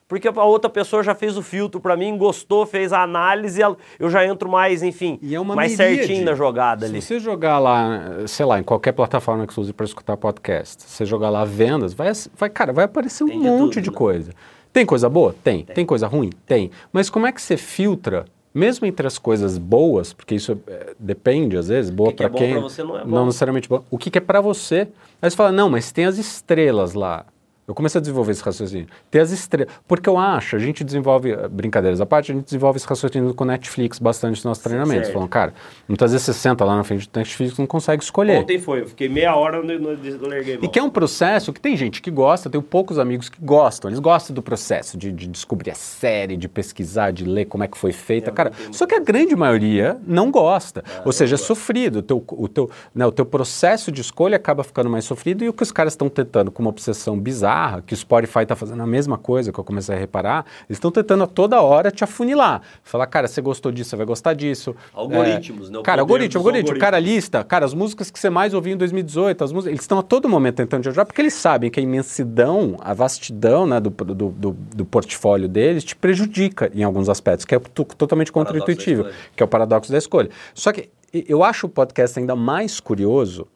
Porque 0.08 0.26
a 0.26 0.44
outra 0.44 0.70
pessoa 0.70 1.02
já 1.02 1.14
fez 1.14 1.36
o 1.36 1.42
filtro 1.42 1.78
para 1.78 1.94
mim, 1.98 2.16
gostou, 2.16 2.64
fez 2.64 2.90
a 2.90 3.02
análise, 3.02 3.60
eu 3.98 4.08
já 4.08 4.24
entro 4.24 4.48
mais, 4.48 4.82
enfim, 4.82 5.18
é 5.22 5.38
mais 5.40 5.72
certinho 5.72 6.24
na 6.24 6.34
jogada 6.34 6.86
ali. 6.86 7.02
Se 7.02 7.08
você 7.08 7.20
jogar 7.20 7.58
lá, 7.58 8.26
sei 8.26 8.46
lá, 8.46 8.58
em 8.58 8.62
qualquer 8.62 8.92
plataforma 8.92 9.46
que 9.46 9.52
você 9.52 9.60
use 9.60 9.72
para 9.74 9.84
escutar 9.84 10.16
podcast, 10.16 10.82
você 10.82 11.04
jogar 11.04 11.28
lá 11.28 11.44
vendas, 11.44 11.92
vai, 11.92 12.10
vai 12.38 12.48
cara, 12.48 12.72
vai 12.72 12.86
aparecer 12.86 13.24
um 13.24 13.28
Tem 13.28 13.38
monte 13.38 13.50
de, 13.50 13.74
tudo, 13.74 13.82
de 13.82 13.90
né? 13.90 13.96
coisa. 13.96 14.32
Tem 14.74 14.84
coisa 14.84 15.08
boa? 15.08 15.34
Tem. 15.44 15.64
Tem. 15.64 15.74
Tem 15.76 15.86
coisa 15.86 16.08
ruim? 16.08 16.30
Tem. 16.44 16.68
Mas 16.92 17.08
como 17.08 17.28
é 17.28 17.32
que 17.32 17.40
você 17.40 17.56
filtra 17.56 18.24
mesmo 18.52 18.86
entre 18.86 19.06
as 19.06 19.18
coisas 19.18 19.56
boas, 19.56 20.12
porque 20.12 20.34
isso 20.34 20.58
é, 20.66 20.94
depende 20.98 21.56
às 21.56 21.68
vezes, 21.68 21.90
boa 21.90 22.12
para 22.12 22.26
é 22.26 22.30
quem, 22.30 22.52
pra 22.52 22.60
você 22.60 22.84
não, 22.84 22.98
é 22.98 23.04
não 23.04 23.26
necessariamente 23.26 23.68
bom. 23.68 23.84
O 23.90 23.98
que, 23.98 24.10
que 24.10 24.18
é 24.18 24.20
para 24.20 24.40
você? 24.40 24.88
Aí 25.22 25.30
você 25.30 25.36
fala, 25.36 25.50
não, 25.50 25.70
mas 25.70 25.90
tem 25.90 26.04
as 26.04 26.18
estrelas 26.18 26.94
lá. 26.94 27.24
Eu 27.66 27.74
comecei 27.74 27.98
a 27.98 28.02
desenvolver 28.02 28.32
esse 28.32 28.42
raciocínio. 28.42 28.86
Ter 29.10 29.20
as 29.20 29.30
estrelas. 29.30 29.72
Porque 29.88 30.08
eu 30.08 30.18
acho, 30.18 30.56
a 30.56 30.58
gente 30.58 30.84
desenvolve, 30.84 31.32
eh, 31.32 31.48
brincadeiras 31.48 32.00
à 32.00 32.06
parte, 32.06 32.30
a 32.30 32.34
gente 32.34 32.44
desenvolve 32.44 32.76
esse 32.76 32.86
raciocínio 32.86 33.32
com 33.32 33.44
Netflix 33.44 33.98
bastante 33.98 34.32
nos 34.36 34.44
nossos 34.44 34.62
treinamentos. 34.62 35.10
Falando, 35.10 35.28
cara, 35.28 35.54
muitas 35.88 36.12
vezes 36.12 36.26
você 36.26 36.34
senta 36.34 36.64
lá 36.64 36.76
na 36.76 36.84
frente 36.84 37.08
do 37.08 37.18
Netflix 37.18 37.56
e 37.56 37.60
não 37.60 37.66
consegue 37.66 38.02
escolher. 38.02 38.38
Ontem 38.38 38.58
foi, 38.58 38.82
eu 38.82 38.88
fiquei 38.88 39.08
meia 39.08 39.34
hora 39.34 39.62
no, 39.62 39.78
no, 39.78 39.96
no 39.96 40.28
larguei 40.28 40.58
E 40.60 40.68
que 40.68 40.78
é 40.78 40.82
um 40.82 40.90
processo 40.90 41.52
que 41.52 41.60
tem 41.60 41.76
gente 41.76 42.02
que 42.02 42.10
gosta, 42.10 42.50
tenho 42.50 42.62
poucos 42.62 42.98
amigos 42.98 43.30
que 43.30 43.40
gostam. 43.40 43.90
Eles 43.90 44.00
gostam 44.00 44.34
do 44.34 44.42
processo 44.42 44.98
de, 44.98 45.10
de 45.10 45.26
descobrir 45.26 45.70
a 45.70 45.74
série, 45.74 46.36
de 46.36 46.48
pesquisar, 46.48 47.12
de 47.12 47.24
ler 47.24 47.46
como 47.46 47.64
é 47.64 47.68
que 47.68 47.78
foi 47.78 47.92
feita. 47.92 48.30
É, 48.30 48.32
cara, 48.32 48.52
só 48.72 48.86
que 48.86 48.94
a 48.94 49.00
grande 49.00 49.34
maioria 49.34 49.96
não 50.06 50.30
gosta. 50.30 50.84
É, 50.86 51.02
Ou 51.04 51.12
seja, 51.12 51.36
é 51.36 51.38
sofrido. 51.38 52.00
O 52.00 52.02
teu, 52.02 52.24
o, 52.32 52.48
teu, 52.48 52.70
né, 52.94 53.06
o 53.06 53.12
teu 53.12 53.24
processo 53.24 53.90
de 53.90 54.00
escolha 54.00 54.36
acaba 54.36 54.62
ficando 54.62 54.90
mais 54.90 55.04
sofrido 55.04 55.42
e 55.44 55.48
o 55.48 55.52
que 55.52 55.62
os 55.62 55.72
caras 55.72 55.94
estão 55.94 56.08
tentando 56.08 56.50
com 56.50 56.62
uma 56.62 56.70
obsessão 56.70 57.18
bizarra, 57.18 57.53
que 57.86 57.94
o 57.94 57.96
Spotify 57.96 58.40
está 58.40 58.56
fazendo 58.56 58.82
a 58.82 58.86
mesma 58.86 59.18
coisa 59.18 59.52
que 59.52 59.58
eu 59.58 59.64
comecei 59.64 59.94
a 59.94 59.98
reparar, 59.98 60.44
eles 60.68 60.76
estão 60.76 60.90
tentando 60.90 61.24
a 61.24 61.26
toda 61.26 61.60
hora 61.60 61.90
te 61.90 62.04
afunilar. 62.04 62.62
Falar, 62.82 63.06
cara, 63.06 63.26
você 63.26 63.40
gostou 63.40 63.70
disso, 63.72 63.90
você 63.90 63.96
vai 63.96 64.06
gostar 64.06 64.34
disso. 64.34 64.74
Algoritmos, 64.92 65.68
é, 65.68 65.72
né? 65.72 65.78
O 65.78 65.82
cara, 65.82 66.02
algoritmo, 66.02 66.38
algoritmo. 66.40 66.78
Cara, 66.78 66.98
lista, 66.98 67.42
cara, 67.44 67.64
as 67.64 67.74
músicas 67.74 68.10
que 68.10 68.18
você 68.18 68.30
mais 68.30 68.54
ouviu 68.54 68.74
em 68.74 68.76
2018, 68.76 69.44
as 69.44 69.52
músicas, 69.52 69.72
eles 69.72 69.82
estão 69.82 69.98
a 69.98 70.02
todo 70.02 70.28
momento 70.28 70.56
tentando 70.56 70.82
te 70.82 70.88
ajudar, 70.88 71.04
porque 71.04 71.20
eles 71.20 71.34
sabem 71.34 71.70
que 71.70 71.80
a 71.80 71.82
imensidão, 71.82 72.76
a 72.80 72.94
vastidão 72.94 73.66
né, 73.66 73.80
do, 73.80 73.90
do, 73.90 74.14
do, 74.14 74.50
do 74.52 74.84
portfólio 74.84 75.48
deles 75.48 75.84
te 75.84 75.96
prejudica 75.96 76.70
em 76.74 76.82
alguns 76.82 77.08
aspectos, 77.08 77.44
que 77.44 77.54
é 77.54 77.58
totalmente 77.58 78.32
contra-intuitivo, 78.32 79.06
que 79.34 79.42
é 79.42 79.46
o 79.46 79.48
paradoxo 79.48 79.90
da 79.90 79.98
escolha. 79.98 80.30
Só 80.54 80.72
que 80.72 80.90
eu 81.12 81.44
acho 81.44 81.66
o 81.66 81.70
podcast 81.70 82.18
ainda 82.18 82.34
mais 82.34 82.80
curioso, 82.80 83.46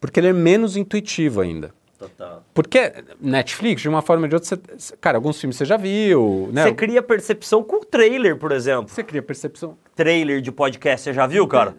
porque 0.00 0.20
ele 0.20 0.28
é 0.28 0.32
menos 0.32 0.76
intuitivo 0.76 1.40
ainda. 1.40 1.74
Total. 1.98 2.44
Porque 2.52 2.92
Netflix, 3.20 3.82
de 3.82 3.88
uma 3.88 4.02
forma 4.02 4.24
ou 4.24 4.28
de 4.28 4.34
outra, 4.34 4.58
você, 4.76 4.96
cara, 4.96 5.16
alguns 5.16 5.40
filmes 5.40 5.56
você 5.56 5.64
já 5.64 5.76
viu, 5.76 6.50
né? 6.52 6.64
Você 6.64 6.74
cria 6.74 7.02
percepção 7.02 7.62
com 7.62 7.76
o 7.76 7.84
trailer, 7.84 8.36
por 8.36 8.52
exemplo. 8.52 8.88
Você 8.88 9.02
cria 9.02 9.22
percepção. 9.22 9.78
Trailer 9.94 10.40
de 10.40 10.52
podcast, 10.52 11.04
você 11.04 11.12
já 11.12 11.26
viu, 11.26 11.46
cara? 11.48 11.74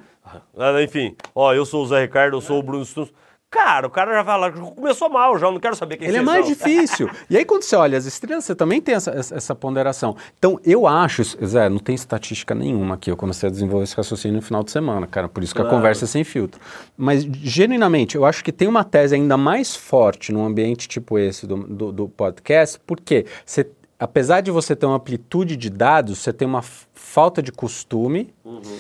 Ah, 0.58 0.82
enfim, 0.82 1.16
ó, 1.34 1.54
eu 1.54 1.66
sou 1.66 1.84
o 1.84 1.88
Zé 1.88 2.02
Ricardo, 2.02 2.36
eu 2.36 2.42
sou 2.42 2.60
o 2.60 2.64
Bruno 2.64 2.84
Stunz. 2.84 3.14
Cara, 3.50 3.88
o 3.88 3.90
cara 3.90 4.14
já 4.14 4.26
fala, 4.26 4.52
começou 4.52 5.10
mal 5.10 5.40
já, 5.40 5.50
não 5.50 5.60
quero 5.60 5.74
saber 5.74 5.96
quem 5.96 6.10
Ele 6.10 6.18
é 6.18 6.22
mais 6.22 6.46
difícil. 6.46 7.10
e 7.30 7.38
aí, 7.38 7.46
quando 7.46 7.64
você 7.64 7.78
olha 7.78 7.98
as 7.98 8.06
estrelas, 8.06 8.44
você 8.44 8.54
também 8.54 8.82
tem 8.82 8.94
essa, 8.94 9.12
essa 9.12 9.56
ponderação. 9.56 10.18
Então, 10.38 10.60
eu 10.66 10.86
acho, 10.86 11.24
Zé, 11.46 11.70
não 11.70 11.80
tem 11.80 11.96
estatística 11.96 12.54
nenhuma 12.54 12.96
aqui. 12.96 13.10
Eu 13.10 13.16
comecei 13.16 13.48
a 13.48 13.52
desenvolver 13.52 13.86
esse 13.86 13.96
raciocínio 13.96 14.36
no 14.36 14.42
final 14.42 14.64
de 14.64 14.72
semana, 14.72 15.08
cara. 15.08 15.30
Por 15.30 15.44
isso 15.44 15.56
que 15.56 15.62
claro. 15.62 15.74
a 15.74 15.78
conversa 15.78 16.04
é 16.04 16.08
sem 16.08 16.26
filtro. 16.26 16.60
Mas, 16.98 17.24
genuinamente, 17.24 18.18
eu 18.18 18.26
acho 18.26 18.44
que 18.44 18.52
tem 18.52 18.68
uma 18.68 18.84
tese 18.84 19.16
ainda 19.16 19.38
mais 19.38 19.74
forte 19.74 20.34
num 20.34 20.46
ambiente 20.46 20.86
tipo 20.86 21.18
esse 21.18 21.48
do, 21.48 21.56
do, 21.56 21.92
do 21.94 22.10
podcast, 22.10 22.78
porque 22.86 23.26
você 23.46 23.66
apesar 24.00 24.42
de 24.42 24.52
você 24.52 24.76
ter 24.76 24.86
uma 24.86 24.98
amplitude 24.98 25.56
de 25.56 25.70
dados, 25.70 26.20
você 26.20 26.32
tem 26.32 26.48
uma 26.48 26.62
falta 26.62 27.42
de 27.42 27.52
costume. 27.52 28.32
Uhum. 28.46 28.78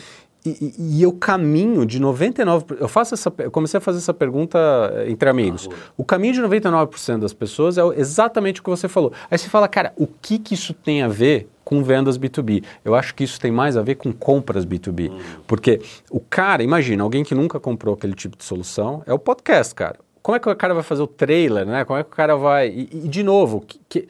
E, 0.61 0.73
e, 0.77 1.03
eu 1.03 1.11
caminho 1.11 1.85
de 1.85 1.99
99%. 1.99 2.77
Eu 2.79 2.87
faço 2.87 3.13
essa, 3.13 3.33
eu 3.39 3.51
comecei 3.51 3.77
a 3.77 3.81
fazer 3.81 3.97
essa 3.97 4.13
pergunta 4.13 4.57
eh, 4.95 5.09
entre 5.09 5.29
amigos. 5.29 5.69
o 5.97 6.03
caminho 6.03 6.33
de 6.33 6.41
99% 6.41 7.19
das 7.19 7.33
pessoas 7.33 7.77
é 7.77 7.81
exatamente 7.95 8.61
o 8.61 8.63
que 8.63 8.69
você 8.69 8.87
falou. 8.87 9.11
Aí 9.29 9.37
você 9.37 9.49
fala, 9.49 9.67
cara, 9.67 9.93
o 9.95 10.07
que, 10.07 10.39
que 10.39 10.53
isso 10.53 10.73
tem 10.73 11.01
a 11.01 11.07
ver 11.07 11.49
com 11.63 11.83
vendas 11.83 12.17
B2B? 12.17 12.63
Eu 12.85 12.95
acho 12.95 13.13
que 13.13 13.23
isso 13.23 13.39
tem 13.39 13.51
mais 13.51 13.75
a 13.75 13.81
ver 13.81 13.95
com 13.95 14.13
compras 14.13 14.65
B2B. 14.65 15.11
Hum. 15.11 15.19
Porque 15.45 15.81
o 16.09 16.19
cara, 16.19 16.63
imagina, 16.63 17.03
alguém 17.03 17.23
que 17.23 17.35
nunca 17.35 17.59
comprou 17.59 17.93
aquele 17.93 18.13
tipo 18.13 18.37
de 18.37 18.43
solução, 18.43 19.03
é 19.05 19.13
o 19.13 19.19
podcast, 19.19 19.75
cara. 19.75 19.99
Como 20.21 20.35
é 20.35 20.39
que 20.39 20.49
o 20.49 20.55
cara 20.55 20.73
vai 20.73 20.83
fazer 20.83 21.01
o 21.01 21.07
trailer, 21.07 21.65
né? 21.65 21.85
Como 21.85 21.97
é 21.97 22.03
que 22.03 22.11
o 22.11 22.15
cara 22.15 22.35
vai. 22.35 22.67
E, 22.67 22.89
e 23.05 23.07
de 23.07 23.23
novo, 23.23 23.61
que, 23.61 23.79
que 23.87 24.07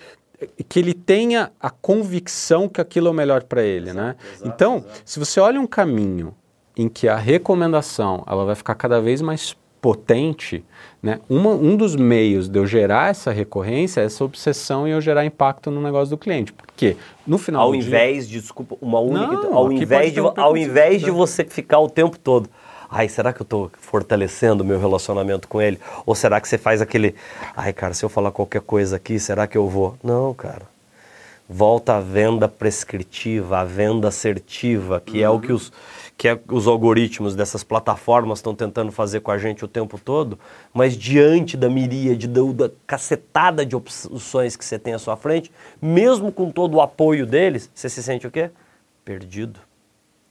que 0.69 0.79
ele 0.79 0.93
tenha 0.93 1.51
a 1.59 1.69
convicção 1.69 2.69
que 2.69 2.79
aquilo 2.79 3.07
é 3.07 3.11
o 3.11 3.13
melhor 3.13 3.43
para 3.43 3.63
ele, 3.63 3.89
exato, 3.89 3.97
né? 3.97 4.15
Exato, 4.33 4.47
então, 4.47 4.77
exato. 4.77 5.01
se 5.05 5.19
você 5.19 5.39
olha 5.39 5.59
um 5.59 5.67
caminho 5.67 6.33
em 6.75 6.87
que 6.87 7.07
a 7.07 7.15
recomendação 7.15 8.23
ela 8.27 8.45
vai 8.45 8.55
ficar 8.55 8.75
cada 8.75 9.01
vez 9.01 9.21
mais 9.21 9.55
potente, 9.81 10.63
né? 11.01 11.19
Uma, 11.29 11.51
um 11.51 11.75
dos 11.75 11.95
meios 11.95 12.49
de 12.49 12.59
eu 12.59 12.65
gerar 12.65 13.09
essa 13.09 13.31
recorrência 13.31 14.01
é 14.01 14.05
essa 14.05 14.23
obsessão 14.23 14.87
e 14.87 14.91
eu 14.91 14.99
gerar 14.99 15.25
impacto 15.25 15.71
no 15.71 15.81
negócio 15.81 16.09
do 16.09 16.17
cliente. 16.17 16.51
Porque 16.51 16.97
no 17.25 17.37
final 17.37 17.67
ao 17.67 17.75
invés 17.75 18.27
dia... 18.27 18.37
de 18.37 18.41
desculpa 18.41 18.75
uma 18.81 18.99
única 18.99 19.33
Não, 19.33 19.55
ao 19.55 19.71
invés 19.71 20.13
de 20.13 20.19
ao 20.19 20.57
invés 20.57 21.01
de 21.01 21.11
você 21.11 21.43
ficar 21.45 21.79
o 21.79 21.89
tempo 21.89 22.17
todo 22.17 22.49
ai, 22.89 23.09
será 23.09 23.33
que 23.33 23.41
eu 23.41 23.43
estou 23.43 23.71
fortalecendo 23.79 24.63
o 24.63 24.65
meu 24.65 24.79
relacionamento 24.79 25.47
com 25.47 25.61
ele? 25.61 25.79
Ou 26.05 26.15
será 26.15 26.39
que 26.41 26.47
você 26.47 26.57
faz 26.57 26.81
aquele, 26.81 27.15
ai, 27.55 27.73
cara, 27.73 27.93
se 27.93 28.03
eu 28.03 28.09
falar 28.09 28.31
qualquer 28.31 28.61
coisa 28.61 28.95
aqui, 28.95 29.19
será 29.19 29.47
que 29.47 29.57
eu 29.57 29.67
vou? 29.67 29.97
Não, 30.03 30.33
cara. 30.33 30.63
Volta 31.49 31.95
à 31.95 31.99
venda 32.01 32.47
prescritiva, 32.47 33.59
à 33.59 33.63
venda 33.63 34.09
assertiva, 34.09 35.01
que 35.05 35.19
uhum. 35.19 35.23
é 35.23 35.29
o 35.29 35.39
que 35.39 35.53
os 35.53 35.71
que 36.17 36.27
é, 36.27 36.39
os 36.49 36.65
algoritmos 36.65 37.35
dessas 37.35 37.63
plataformas 37.63 38.39
estão 38.39 38.55
tentando 38.55 38.91
fazer 38.91 39.19
com 39.19 39.29
a 39.29 39.37
gente 39.37 39.63
o 39.63 39.67
tempo 39.67 39.99
todo, 39.99 40.39
mas 40.73 40.97
diante 40.97 41.55
da 41.55 41.69
miríade, 41.69 42.27
da, 42.27 42.41
da 42.41 42.71
cacetada 42.87 43.63
de 43.63 43.75
opções 43.75 44.55
que 44.55 44.65
você 44.65 44.79
tem 44.79 44.95
à 44.95 44.99
sua 44.99 45.15
frente, 45.15 45.51
mesmo 45.79 46.31
com 46.31 46.49
todo 46.49 46.75
o 46.75 46.81
apoio 46.81 47.25
deles, 47.27 47.69
você 47.73 47.87
se 47.87 48.01
sente 48.01 48.25
o 48.25 48.31
quê? 48.31 48.49
Perdido. 49.05 49.59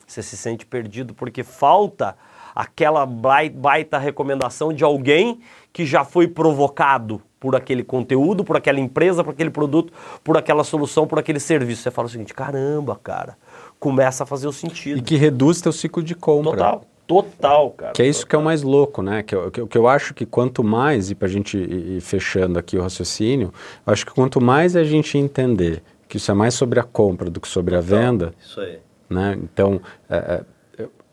Você 0.07 0.23
se 0.23 0.37
sente 0.37 0.67
perdido 0.67 1.15
porque 1.15 1.45
falta 1.45 2.17
aquela 2.57 3.07
baita 3.07 3.99
recomendação 3.99 4.73
de 4.73 4.83
alguém 4.83 5.39
que 5.73 5.87
já 5.87 6.03
foi 6.05 6.27
provocado 6.27 7.23
por 7.39 7.55
aquele 7.55 7.85
conteúdo, 7.85 8.43
por 8.43 8.57
aquela 8.57 8.81
empresa, 8.81 9.23
por 9.23 9.31
aquele 9.31 9.51
produto, 9.51 9.93
por 10.25 10.39
aquela 10.39 10.65
solução, 10.65 11.07
por 11.07 11.19
aquele 11.19 11.39
serviço. 11.39 11.83
Você 11.83 11.91
fala 11.91 12.09
o 12.09 12.11
seguinte: 12.11 12.33
caramba, 12.33 12.99
cara 13.01 13.37
começa 13.79 14.25
a 14.25 14.27
fazer 14.27 14.49
o 14.49 14.53
sentido. 14.53 14.99
E 14.99 15.03
que 15.03 15.17
reduz 15.17 15.61
teu 15.61 15.73
ciclo 15.73 16.03
de 16.03 16.15
compra. 16.15 16.53
Total. 16.53 16.85
Total, 17.07 17.71
cara. 17.71 17.93
Que 17.93 18.03
é 18.03 18.07
isso 18.09 18.23
total. 18.23 18.31
que 18.31 18.37
é 18.37 18.39
o 18.41 18.43
mais 18.43 18.63
louco, 18.63 19.01
né? 19.01 19.23
Que, 19.23 19.37
eu, 19.37 19.49
que, 19.49 19.65
que 19.65 19.79
eu 19.79 19.87
acho 19.87 20.13
que 20.13 20.27
quanto 20.27 20.65
mais, 20.65 21.09
e 21.09 21.15
para 21.15 21.29
a 21.29 21.31
gente 21.31 21.57
ir, 21.57 21.97
ir 21.97 22.01
fechando 22.01 22.59
aqui 22.59 22.77
o 22.77 22.83
raciocínio, 22.83 23.55
eu 23.87 23.93
acho 23.93 24.05
que 24.05 24.13
quanto 24.13 24.41
mais 24.41 24.75
a 24.75 24.83
gente 24.83 25.17
entender 25.17 25.85
que 26.09 26.17
isso 26.17 26.33
é 26.33 26.35
mais 26.35 26.55
sobre 26.55 26.81
a 26.81 26.83
compra 26.83 27.31
do 27.31 27.41
que 27.41 27.47
sobre 27.47 27.77
a 27.77 27.81
venda. 27.81 28.35
Isso 28.41 28.61
aí. 28.61 28.81
Né? 29.09 29.39
Então, 29.41 29.81
é, 30.11 30.17
é, 30.17 30.45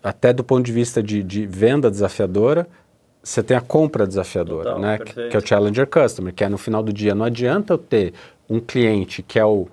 até 0.04 0.34
do 0.34 0.44
ponto 0.44 0.66
de 0.66 0.72
vista 0.72 1.02
de, 1.02 1.24
de, 1.24 1.46
venda 1.46 1.90
desafiadora, 1.90 2.68
você 3.24 3.42
tem 3.42 3.56
a 3.56 3.62
compra 3.62 4.06
desafiadora, 4.06 4.72
Total, 4.72 4.80
né? 4.82 4.98
Que, 4.98 5.30
que, 5.30 5.36
é 5.36 5.40
o 5.40 5.48
Challenger 5.48 5.88
Customer, 5.88 6.34
que 6.34 6.44
é 6.44 6.50
no 6.50 6.58
final 6.58 6.84
do 6.84 6.92
dia. 6.92 7.16
Não 7.16 7.26
adianta 7.26 7.74
eu 7.74 7.78
ter 7.78 8.14
um 8.50 8.60
cliente 8.60 9.24
que 9.24 9.40
é 9.40 9.46
o 9.46 9.68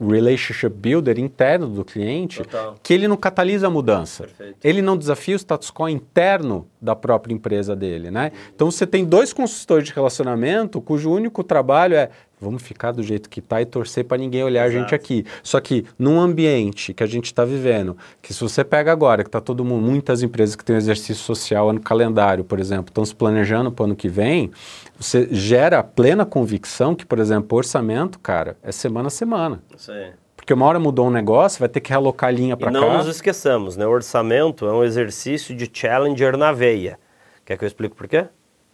relationship 0.00 0.70
builder 0.70 1.18
interno 1.18 1.68
do 1.68 1.84
cliente, 1.84 2.38
Total. 2.42 2.76
que 2.82 2.92
ele 2.92 3.08
não 3.08 3.16
catalisa 3.16 3.66
a 3.66 3.70
mudança. 3.70 4.24
Perfeito. 4.24 4.56
Ele 4.62 4.82
não 4.82 4.96
desafia 4.96 5.34
o 5.34 5.38
status 5.38 5.70
quo 5.70 5.88
interno 5.88 6.66
da 6.80 6.94
própria 6.94 7.32
empresa 7.32 7.74
dele, 7.74 8.10
né? 8.10 8.32
Então 8.54 8.70
você 8.70 8.86
tem 8.86 9.04
dois 9.04 9.32
consultores 9.32 9.86
de 9.88 9.92
relacionamento 9.92 10.80
cujo 10.80 11.10
único 11.10 11.42
trabalho 11.42 11.94
é 11.94 12.10
vamos 12.44 12.62
ficar 12.62 12.92
do 12.92 13.02
jeito 13.02 13.28
que 13.28 13.40
está 13.40 13.60
e 13.60 13.66
torcer 13.66 14.04
para 14.04 14.18
ninguém 14.18 14.44
olhar 14.44 14.66
Exato. 14.66 14.78
a 14.78 14.80
gente 14.80 14.94
aqui. 14.94 15.24
Só 15.42 15.60
que 15.60 15.84
num 15.98 16.20
ambiente 16.20 16.92
que 16.92 17.02
a 17.02 17.06
gente 17.06 17.26
está 17.26 17.44
vivendo, 17.44 17.96
que 18.22 18.32
se 18.32 18.40
você 18.40 18.62
pega 18.62 18.92
agora, 18.92 19.24
que 19.24 19.28
está 19.28 19.40
todo 19.40 19.64
mundo, 19.64 19.84
muitas 19.84 20.22
empresas 20.22 20.54
que 20.54 20.64
têm 20.64 20.76
exercício 20.76 21.16
social 21.16 21.72
no 21.72 21.80
calendário, 21.80 22.44
por 22.44 22.60
exemplo, 22.60 22.90
estão 22.90 23.04
se 23.04 23.14
planejando 23.14 23.72
para 23.72 23.82
o 23.82 23.86
ano 23.86 23.96
que 23.96 24.08
vem, 24.08 24.50
você 24.98 25.28
gera 25.32 25.82
plena 25.82 26.24
convicção 26.24 26.94
que, 26.94 27.04
por 27.04 27.18
exemplo, 27.18 27.56
orçamento, 27.56 28.18
cara, 28.18 28.56
é 28.62 28.70
semana 28.70 29.08
a 29.08 29.10
semana. 29.10 29.62
Isso 29.76 29.90
aí. 29.90 30.12
Porque 30.36 30.52
uma 30.52 30.66
hora 30.66 30.78
mudou 30.78 31.06
um 31.06 31.10
negócio, 31.10 31.58
vai 31.58 31.70
ter 31.70 31.80
que 31.80 31.88
realocar 31.88 32.28
a 32.28 32.30
linha 32.30 32.54
para 32.54 32.70
cá. 32.70 32.78
não 32.78 32.98
nos 32.98 33.06
esqueçamos, 33.06 33.78
né? 33.78 33.86
O 33.86 33.90
orçamento 33.90 34.66
é 34.66 34.72
um 34.72 34.84
exercício 34.84 35.56
de 35.56 35.70
challenger 35.72 36.36
na 36.36 36.52
veia. 36.52 36.98
Quer 37.46 37.56
que 37.56 37.64
eu 37.64 37.66
explique 37.66 37.96
por 37.96 38.06
quê? 38.06 38.26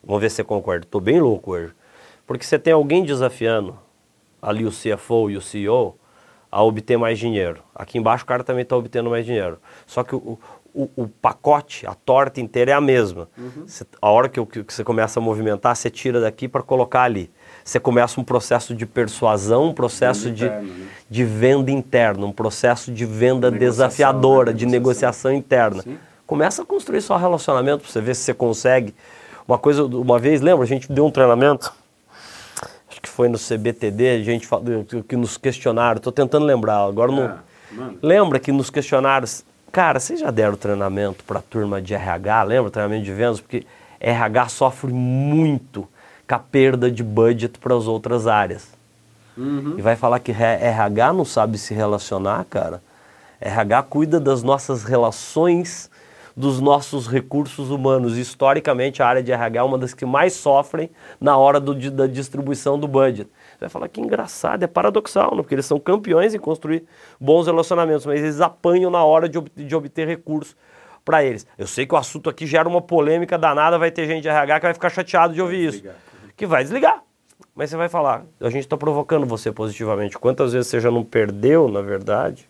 Vamos 0.02 0.20
ver 0.20 0.30
se 0.30 0.36
você 0.36 0.44
concorda. 0.44 0.84
Estou 0.84 1.00
bem 1.00 1.20
louco 1.20 1.52
hoje. 1.52 1.72
Porque 2.30 2.46
você 2.46 2.60
tem 2.60 2.72
alguém 2.72 3.02
desafiando 3.02 3.76
ali 4.40 4.64
o 4.64 4.70
CFO 4.70 5.30
e 5.30 5.36
o 5.36 5.40
CEO 5.40 5.98
a 6.48 6.62
obter 6.62 6.96
mais 6.96 7.18
dinheiro. 7.18 7.60
Aqui 7.74 7.98
embaixo 7.98 8.22
o 8.22 8.26
cara 8.28 8.44
também 8.44 8.62
está 8.62 8.76
obtendo 8.76 9.10
mais 9.10 9.26
dinheiro. 9.26 9.58
Só 9.84 10.04
que 10.04 10.14
o, 10.14 10.38
o, 10.72 10.88
o, 10.94 11.08
pacote, 11.08 11.84
a 11.88 11.94
torta 11.96 12.40
inteira 12.40 12.70
é 12.70 12.74
a 12.74 12.80
mesma. 12.80 13.28
Uhum. 13.36 13.66
Você, 13.66 13.84
a 14.00 14.08
hora 14.08 14.28
que, 14.28 14.46
que, 14.46 14.72
você 14.72 14.84
começa 14.84 15.18
a 15.18 15.20
movimentar, 15.20 15.74
você 15.74 15.90
tira 15.90 16.20
daqui 16.20 16.46
para 16.46 16.62
colocar 16.62 17.02
ali. 17.02 17.28
Você 17.64 17.80
começa 17.80 18.20
um 18.20 18.24
processo 18.24 18.76
de 18.76 18.86
persuasão, 18.86 19.64
um 19.64 19.74
processo 19.74 20.26
venda 20.26 20.36
de, 20.36 20.48
né? 20.48 20.88
de 21.10 21.24
venda 21.24 21.72
interna, 21.72 22.24
um 22.24 22.32
processo 22.32 22.92
de 22.92 23.04
venda 23.04 23.50
desafiadora, 23.50 24.54
de 24.54 24.66
negociação 24.66 25.32
interna. 25.32 25.82
Sim. 25.82 25.98
Começa 26.28 26.62
a 26.62 26.64
construir 26.64 27.02
seu 27.02 27.16
relacionamento 27.16 27.82
para 27.82 27.90
você 27.90 28.00
ver 28.00 28.14
se 28.14 28.22
você 28.22 28.34
consegue. 28.34 28.94
Uma 29.48 29.58
coisa, 29.58 29.84
uma 29.84 30.16
vez, 30.16 30.40
lembra, 30.40 30.62
a 30.62 30.68
gente 30.68 30.92
deu 30.92 31.04
um 31.04 31.10
treinamento, 31.10 31.79
acho 33.00 33.02
que 33.02 33.08
foi 33.08 33.28
no 33.28 33.38
CBTD, 33.38 34.10
a 34.10 34.22
gente 34.22 34.48
que 35.08 35.16
nos 35.16 35.36
questionaram, 35.36 35.96
estou 35.96 36.12
tentando 36.12 36.44
lembrar, 36.44 36.84
agora 36.84 37.10
não. 37.10 37.24
É, 37.24 37.38
lembra 38.02 38.38
que 38.38 38.52
nos 38.52 38.68
questionaram 38.68 39.26
Cara, 39.72 40.00
vocês 40.00 40.18
já 40.18 40.32
deram 40.32 40.56
treinamento 40.56 41.22
para 41.22 41.38
a 41.38 41.42
turma 41.42 41.80
de 41.80 41.94
RH, 41.94 42.42
lembra? 42.42 42.70
Treinamento 42.72 43.04
de 43.04 43.12
vendas? 43.12 43.40
Porque 43.40 43.64
RH 44.00 44.48
sofre 44.48 44.92
muito 44.92 45.88
com 46.28 46.34
a 46.34 46.38
perda 46.38 46.90
de 46.90 47.04
budget 47.04 47.58
para 47.58 47.76
as 47.76 47.86
outras 47.86 48.26
áreas. 48.26 48.66
Uhum. 49.36 49.76
E 49.78 49.82
vai 49.82 49.94
falar 49.94 50.18
que 50.18 50.32
RH 50.32 51.12
não 51.12 51.24
sabe 51.24 51.56
se 51.56 51.72
relacionar, 51.72 52.44
cara. 52.50 52.82
RH 53.40 53.82
cuida 53.84 54.18
das 54.18 54.42
nossas 54.42 54.82
relações, 54.82 55.88
dos 56.40 56.60
nossos 56.60 57.06
recursos 57.06 57.70
humanos. 57.70 58.16
Historicamente, 58.16 59.02
a 59.02 59.06
área 59.06 59.22
de 59.22 59.30
RH 59.30 59.60
é 59.60 59.62
uma 59.62 59.78
das 59.78 59.94
que 59.94 60.04
mais 60.04 60.32
sofrem 60.32 60.90
na 61.20 61.36
hora 61.36 61.60
do, 61.60 61.74
da 61.90 62.06
distribuição 62.06 62.78
do 62.78 62.88
budget 62.88 63.28
vai 63.60 63.68
falar 63.68 63.88
que 63.88 64.00
engraçado, 64.00 64.62
é 64.62 64.66
paradoxal, 64.66 65.34
né? 65.36 65.42
porque 65.42 65.54
eles 65.54 65.66
são 65.66 65.78
campeões 65.78 66.34
em 66.34 66.38
construir 66.38 66.84
bons 67.20 67.46
relacionamentos, 67.46 68.06
mas 68.06 68.20
eles 68.20 68.40
apanham 68.40 68.90
na 68.90 69.04
hora 69.04 69.28
de, 69.28 69.38
ob 69.38 69.50
de 69.54 69.76
obter 69.76 70.08
recursos 70.08 70.56
para 71.04 71.22
eles. 71.22 71.46
Eu 71.58 71.66
sei 71.66 71.86
que 71.86 71.94
o 71.94 71.98
assunto 71.98 72.30
aqui 72.30 72.46
gera 72.46 72.68
uma 72.68 72.80
polêmica 72.80 73.36
danada, 73.36 73.78
vai 73.78 73.90
ter 73.90 74.06
gente 74.06 74.22
de 74.22 74.28
RH 74.28 74.60
que 74.60 74.66
vai 74.66 74.74
ficar 74.74 74.90
chateado 74.90 75.34
de 75.34 75.42
ouvir 75.42 75.68
isso. 75.68 75.84
Que 76.36 76.46
vai 76.46 76.62
desligar. 76.62 77.02
Mas 77.54 77.70
você 77.70 77.76
vai 77.76 77.88
falar, 77.88 78.24
a 78.40 78.48
gente 78.48 78.62
está 78.62 78.76
provocando 78.76 79.26
você 79.26 79.52
positivamente. 79.52 80.18
Quantas 80.18 80.52
vezes 80.52 80.68
você 80.68 80.80
já 80.80 80.90
não 80.90 81.04
perdeu, 81.04 81.68
na 81.68 81.82
verdade, 81.82 82.48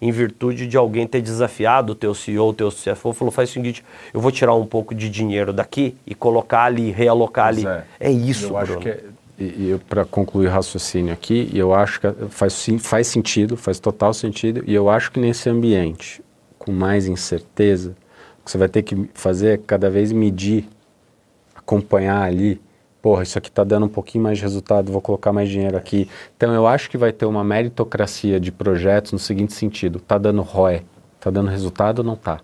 em 0.00 0.10
virtude 0.10 0.66
de 0.66 0.76
alguém 0.76 1.06
ter 1.06 1.20
desafiado 1.20 1.92
o 1.92 1.94
teu 1.94 2.14
CEO, 2.14 2.50
o 2.50 2.54
teu 2.54 2.70
CFO, 2.70 3.12
falou, 3.12 3.32
faz 3.32 3.50
o 3.50 3.52
seguinte, 3.52 3.84
eu 4.12 4.20
vou 4.20 4.30
tirar 4.30 4.54
um 4.54 4.66
pouco 4.66 4.94
de 4.94 5.08
dinheiro 5.08 5.52
daqui 5.52 5.96
e 6.06 6.14
colocar 6.14 6.64
ali, 6.64 6.90
realocar 6.90 7.48
ali. 7.48 7.66
É, 7.66 7.84
é 8.00 8.10
isso, 8.10 8.46
eu 8.46 8.48
Bruno. 8.50 8.62
Acho 8.62 8.78
que 8.78 8.88
é 8.88 9.04
e, 9.38 9.44
e 9.44 9.80
para 9.88 10.04
concluir 10.04 10.46
o 10.46 10.50
raciocínio 10.50 11.12
aqui, 11.12 11.50
eu 11.52 11.74
acho 11.74 12.00
que 12.00 12.08
faz, 12.30 12.66
faz 12.80 13.06
sentido, 13.06 13.56
faz 13.56 13.78
total 13.78 14.14
sentido, 14.14 14.64
e 14.66 14.74
eu 14.74 14.88
acho 14.88 15.12
que 15.12 15.20
nesse 15.20 15.48
ambiente 15.50 16.22
com 16.58 16.72
mais 16.72 17.06
incerteza, 17.06 17.94
o 18.40 18.44
que 18.44 18.50
você 18.50 18.58
vai 18.58 18.68
ter 18.68 18.82
que 18.82 19.08
fazer 19.14 19.48
é 19.54 19.56
cada 19.58 19.90
vez 19.90 20.10
medir, 20.10 20.68
acompanhar 21.54 22.22
ali, 22.22 22.60
porra, 23.06 23.22
isso 23.22 23.38
aqui 23.38 23.48
está 23.48 23.62
dando 23.62 23.86
um 23.86 23.88
pouquinho 23.88 24.24
mais 24.24 24.36
de 24.38 24.42
resultado, 24.42 24.90
vou 24.90 25.00
colocar 25.00 25.32
mais 25.32 25.48
dinheiro 25.48 25.76
aqui. 25.76 26.08
Então 26.36 26.52
eu 26.52 26.66
acho 26.66 26.90
que 26.90 26.98
vai 26.98 27.12
ter 27.12 27.24
uma 27.24 27.44
meritocracia 27.44 28.40
de 28.40 28.50
projetos 28.50 29.12
no 29.12 29.18
seguinte 29.20 29.52
sentido, 29.52 29.98
está 29.98 30.18
dando 30.18 30.42
ROE, 30.42 30.82
está 31.16 31.30
dando 31.30 31.48
resultado 31.48 32.00
ou 32.00 32.04
não 32.04 32.14
está? 32.14 32.40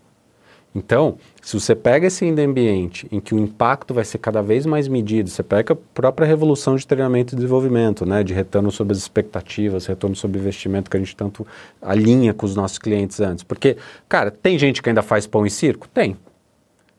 Então, 0.72 1.18
se 1.42 1.59
você 1.59 1.75
pega 1.75 2.07
esse 2.07 2.25
ambiente 2.31 3.09
em 3.11 3.18
que 3.18 3.35
o 3.35 3.40
impacto 3.40 3.92
vai 3.92 4.05
ser 4.05 4.18
cada 4.18 4.40
vez 4.40 4.64
mais 4.64 4.87
medido, 4.87 5.29
você 5.29 5.42
pega 5.42 5.72
a 5.72 5.77
própria 5.77 6.29
revolução 6.29 6.77
de 6.77 6.87
treinamento 6.87 7.35
e 7.35 7.37
desenvolvimento, 7.37 8.07
né, 8.07 8.22
de 8.22 8.33
retorno 8.33 8.70
sobre 8.70 8.92
as 8.92 8.98
expectativas, 8.98 9.87
retorno 9.87 10.14
sobre 10.14 10.38
investimento 10.38 10.88
que 10.88 10.96
a 10.96 11.01
gente 11.01 11.16
tanto 11.16 11.44
alinha 11.83 12.33
com 12.33 12.46
os 12.46 12.55
nossos 12.55 12.79
clientes 12.79 13.18
antes. 13.18 13.42
Porque, 13.42 13.77
cara, 14.09 14.31
tem 14.31 14.57
gente 14.57 14.81
que 14.81 14.88
ainda 14.88 15.03
faz 15.03 15.27
pão 15.27 15.44
e 15.44 15.51
circo? 15.51 15.88
Tem. 15.88 16.16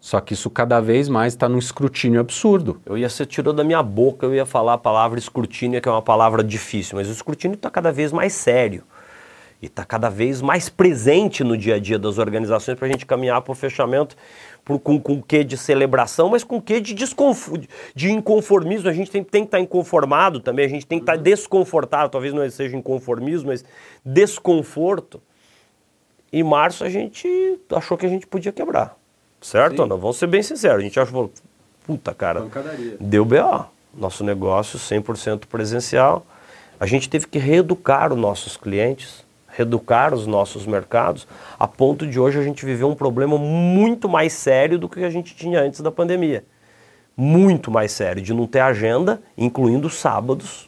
Só 0.03 0.19
que 0.19 0.33
isso 0.33 0.49
cada 0.49 0.81
vez 0.81 1.07
mais 1.07 1.31
está 1.31 1.47
num 1.47 1.57
escrutínio 1.57 2.19
absurdo. 2.19 2.81
Eu 2.85 2.97
ia, 2.97 3.07
ser 3.07 3.25
tirou 3.25 3.53
da 3.53 3.63
minha 3.63 3.81
boca, 3.81 4.25
eu 4.25 4.35
ia 4.35 4.45
falar 4.45 4.73
a 4.73 4.77
palavra 4.77 5.17
escrutínio, 5.17 5.81
que 5.81 5.87
é 5.87 5.91
uma 5.93 6.01
palavra 6.01 6.43
difícil, 6.43 6.97
mas 6.97 7.07
o 7.07 7.13
escrutínio 7.13 7.55
está 7.55 7.69
cada 7.69 7.89
vez 7.89 8.11
mais 8.11 8.33
sério 8.33 8.83
e 9.61 9.67
está 9.67 9.85
cada 9.85 10.09
vez 10.09 10.41
mais 10.41 10.67
presente 10.67 11.41
no 11.41 11.57
dia 11.57 11.75
a 11.75 11.79
dia 11.79 11.97
das 11.97 12.17
organizações 12.17 12.77
para 12.77 12.85
a 12.85 12.91
gente 12.91 13.05
caminhar 13.05 13.41
para 13.43 13.53
o 13.53 13.55
fechamento 13.55 14.17
por, 14.65 14.77
com, 14.77 14.99
com 14.99 15.21
quê 15.21 15.41
de 15.41 15.55
celebração, 15.55 16.27
mas 16.27 16.43
com 16.43 16.61
quê 16.61 16.81
de, 16.81 16.93
de 16.93 18.11
inconformismo. 18.11 18.89
A 18.89 18.93
gente 18.93 19.09
tem, 19.09 19.23
tem 19.23 19.43
que 19.43 19.47
estar 19.47 19.57
tá 19.59 19.63
inconformado 19.63 20.41
também, 20.41 20.65
a 20.65 20.69
gente 20.69 20.85
tem 20.85 20.99
que 20.99 21.03
estar 21.03 21.15
tá 21.15 21.23
desconfortável, 21.23 22.09
talvez 22.09 22.33
não 22.33 22.47
seja 22.49 22.75
inconformismo, 22.75 23.47
mas 23.47 23.63
desconforto. 24.03 25.21
Em 26.29 26.43
março 26.43 26.83
a 26.83 26.89
gente 26.89 27.25
achou 27.71 27.97
que 27.97 28.05
a 28.05 28.09
gente 28.09 28.27
podia 28.27 28.51
quebrar, 28.51 28.97
certo 29.45 29.81
ou 29.81 29.87
não? 29.87 29.97
Vamos 29.97 30.17
ser 30.17 30.27
bem 30.27 30.41
sinceros, 30.41 30.79
a 30.79 30.81
gente 30.81 30.99
achou, 30.99 31.31
puta 31.85 32.13
cara, 32.13 32.41
Pancadaria. 32.41 32.97
deu 32.99 33.25
B.O., 33.25 33.65
nosso 33.93 34.23
negócio 34.23 34.79
100% 34.79 35.45
presencial, 35.45 36.25
a 36.79 36.85
gente 36.85 37.09
teve 37.09 37.27
que 37.27 37.37
reeducar 37.37 38.11
os 38.11 38.19
nossos 38.19 38.57
clientes, 38.57 39.23
reeducar 39.47 40.13
os 40.13 40.25
nossos 40.25 40.65
mercados, 40.65 41.27
a 41.59 41.67
ponto 41.67 42.07
de 42.07 42.19
hoje 42.19 42.39
a 42.39 42.43
gente 42.43 42.65
viver 42.65 42.85
um 42.85 42.95
problema 42.95 43.37
muito 43.37 44.09
mais 44.09 44.33
sério 44.33 44.79
do 44.79 44.89
que 44.89 45.03
a 45.03 45.09
gente 45.09 45.35
tinha 45.35 45.61
antes 45.61 45.81
da 45.81 45.91
pandemia. 45.91 46.43
Muito 47.15 47.69
mais 47.69 47.91
sério, 47.91 48.21
de 48.21 48.33
não 48.33 48.47
ter 48.47 48.61
agenda, 48.61 49.21
incluindo 49.37 49.89
sábados, 49.89 50.67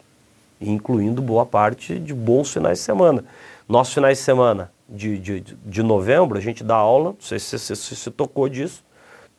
incluindo 0.60 1.20
boa 1.20 1.44
parte 1.44 1.98
de 1.98 2.14
bons 2.14 2.52
finais 2.52 2.78
de 2.78 2.84
semana. 2.84 3.24
Nossos 3.68 3.92
finais 3.92 4.18
de 4.18 4.24
semana, 4.24 4.70
de, 4.88 5.18
de, 5.18 5.40
de 5.40 5.82
novembro, 5.82 6.38
a 6.38 6.40
gente 6.40 6.62
dá 6.62 6.76
aula, 6.76 7.10
não 7.10 7.20
sei 7.20 7.38
se 7.38 7.58
você 7.58 8.10
tocou 8.10 8.48
disso, 8.48 8.84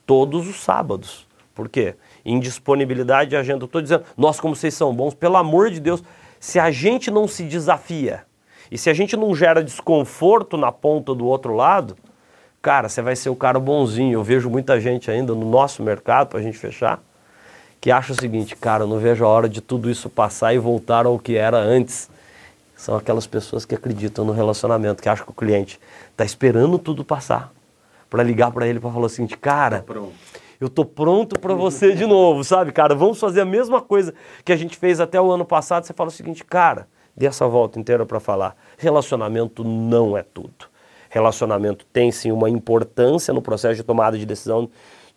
todos 0.06 0.48
os 0.48 0.58
sábados. 0.62 1.28
Por 1.56 1.68
quê? 1.70 1.96
Indisponibilidade 2.24 3.32
de 3.32 3.36
agenda. 3.36 3.66
Estou 3.66 3.82
dizendo, 3.82 4.04
nós 4.16 4.40
como 4.40 4.56
vocês 4.56 4.74
são 4.74 4.94
bons, 4.94 5.14
pelo 5.14 5.38
amor 5.38 5.72
de 5.72 5.80
Deus, 5.80 6.04
se 6.40 6.60
a 6.60 6.70
gente 6.70 7.10
não 7.10 7.28
se 7.28 7.44
desafia 7.44 8.24
e 8.72 8.78
se 8.78 8.90
a 8.90 8.94
gente 8.94 9.16
não 9.18 9.34
gera 9.34 9.64
desconforto 9.64 10.58
na 10.58 10.72
ponta 10.72 11.16
do 11.16 11.26
outro 11.26 11.56
lado, 11.56 11.98
cara, 12.62 12.90
você 12.90 13.02
vai 13.02 13.16
ser 13.16 13.30
o 13.30 13.36
cara 13.36 13.60
bonzinho. 13.60 14.14
Eu 14.14 14.24
vejo 14.24 14.50
muita 14.50 14.80
gente 14.80 15.10
ainda 15.10 15.34
no 15.34 15.50
nosso 15.50 15.82
mercado, 15.82 16.28
para 16.28 16.40
a 16.40 16.44
gente 16.44 16.58
fechar, 16.58 17.02
que 17.80 17.90
acha 17.90 18.12
o 18.12 18.16
seguinte, 18.16 18.56
cara, 18.56 18.84
eu 18.84 18.88
não 18.88 19.00
vejo 19.00 19.24
a 19.26 19.28
hora 19.28 19.48
de 19.50 19.62
tudo 19.62 19.90
isso 19.90 20.10
passar 20.10 20.54
e 20.54 20.60
voltar 20.60 21.06
ao 21.06 21.18
que 21.18 21.36
era 21.36 21.58
antes. 21.58 22.10
São 22.78 22.96
aquelas 22.96 23.26
pessoas 23.26 23.66
que 23.66 23.74
acreditam 23.74 24.24
no 24.24 24.32
relacionamento, 24.32 25.02
que 25.02 25.10
acham 25.10 25.26
que 25.26 25.32
o 25.32 25.36
cliente 25.36 25.80
está 26.12 26.24
esperando 26.24 26.78
tudo 26.78 27.04
passar 27.04 27.52
para 28.08 28.24
ligar 28.24 28.52
para 28.52 28.68
ele 28.68 28.80
para 28.80 28.92
falar 28.92 29.08
o 29.08 29.10
seguinte, 29.10 29.36
cara, 29.36 29.84
eu 30.62 30.70
tô 30.70 30.86
pronto 30.86 31.40
para 31.40 31.56
você 31.56 31.94
de 31.94 32.06
novo, 32.06 32.44
sabe, 32.44 32.72
cara? 32.72 32.96
Vamos 32.96 33.20
fazer 33.20 33.42
a 33.42 33.46
mesma 33.46 33.82
coisa 33.82 34.14
que 34.46 34.54
a 34.54 34.56
gente 34.56 34.78
fez 34.78 35.00
até 35.00 35.20
o 35.20 35.32
ano 35.32 35.44
passado. 35.44 35.86
Você 35.86 35.94
fala 35.94 36.10
o 36.10 36.12
seguinte, 36.12 36.46
cara, 36.46 36.88
dê 37.16 37.26
essa 37.26 37.48
volta 37.48 37.80
inteira 37.80 38.06
para 38.06 38.20
falar. 38.20 38.56
Relacionamento 38.78 39.64
não 39.64 40.16
é 40.16 40.22
tudo. 40.22 40.68
Relacionamento 41.10 41.86
tem 41.92 42.12
sim 42.12 42.32
uma 42.32 42.50
importância 42.50 43.34
no 43.34 43.42
processo 43.42 43.76
de 43.76 43.84
tomada 43.84 44.18
de 44.18 44.26
decisão 44.26 44.70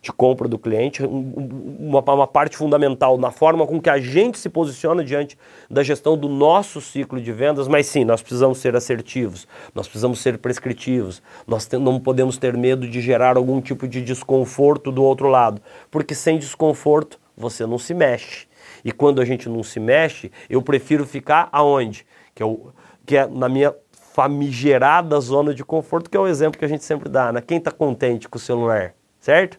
de 0.03 0.11
compra 0.11 0.49
do 0.49 0.59
cliente, 0.59 1.03
uma, 1.05 2.01
uma, 2.01 2.27
parte 2.27 2.57
fundamental 2.57 3.19
na 3.19 3.31
forma 3.31 3.67
com 3.67 3.79
que 3.79 3.91
a 3.91 3.99
gente 3.99 4.39
se 4.39 4.49
posiciona 4.49 5.05
diante 5.05 5.37
da 5.71 5.83
gestão 5.83 6.17
do 6.17 6.27
nosso 6.27 6.81
ciclo 6.81 7.21
de 7.21 7.31
vendas, 7.33 7.69
mas 7.69 7.87
sim, 7.87 8.03
nós 8.03 8.23
precisamos 8.23 8.59
ser 8.59 8.75
assertivos, 8.75 9.47
nós 9.75 9.87
precisamos 9.87 10.21
ser 10.21 10.39
prescritivos, 10.39 11.23
nós 11.47 11.69
não 11.73 12.01
podemos 12.01 12.39
ter 12.39 12.57
medo 12.57 12.89
de 12.89 13.01
gerar 13.01 13.37
algum 13.37 13.61
tipo 13.61 13.87
de 13.87 14.01
desconforto 14.01 14.91
do 14.91 15.03
outro 15.03 15.29
lado, 15.29 15.61
porque 15.91 16.15
sem 16.15 16.39
desconforto 16.39 17.21
você 17.37 17.67
não 17.67 17.79
se 17.79 17.93
mexe. 17.93 18.49
E 18.83 18.93
quando 18.93 19.21
a 19.21 19.25
gente 19.25 19.49
não 19.49 19.63
se 19.63 19.79
mexe, 19.79 20.33
eu 20.49 20.63
prefiro 20.63 21.05
ficar 21.05 21.49
aonde? 21.53 22.07
Que 22.35 22.43
é, 22.43 22.47
o, 22.47 22.73
que 23.05 23.17
é 23.19 23.27
na 23.27 23.49
minha 23.49 23.75
famigerada 23.93 25.21
zona 25.21 25.53
de 25.53 25.65
conforto, 25.65 26.09
que 26.09 26.17
é 26.17 26.21
o 26.21 26.27
exemplo 26.27 26.59
que 26.59 26.65
a 26.65 26.69
gente 26.69 26.85
sempre 26.85 27.09
dá, 27.09 27.33
né? 27.33 27.43
Quem 27.43 27.59
está 27.59 27.71
contente 27.71 28.29
com 28.29 28.39
o 28.39 28.41
celular, 28.41 28.95
certo? 29.19 29.59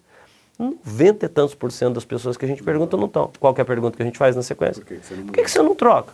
90 0.58 1.26
e 1.26 1.30
tantos 1.30 1.56
por 1.56 1.72
cento 1.72 1.96
das 1.96 2.06
pessoas 2.06 2.38
que 2.38 2.46
a 2.46 2.48
gente 2.48 2.62
pergunta 2.62 2.96
não 2.96 3.08
estão. 3.08 3.32
Qual 3.40 3.54
é 3.58 3.62
a 3.62 3.66
pergunta 3.66 3.98
que 3.98 4.04
a 4.04 4.06
gente 4.06 4.18
faz 4.18 4.36
na 4.36 4.44
sequência? 4.44 4.84
Por 4.84 4.88
que, 4.88 5.04
você, 5.04 5.16
não 5.16 5.26
por 5.26 5.34
que, 5.34 5.44
que 5.44 5.52
você 5.52 5.62
não 5.62 5.76
troca? 5.76 6.14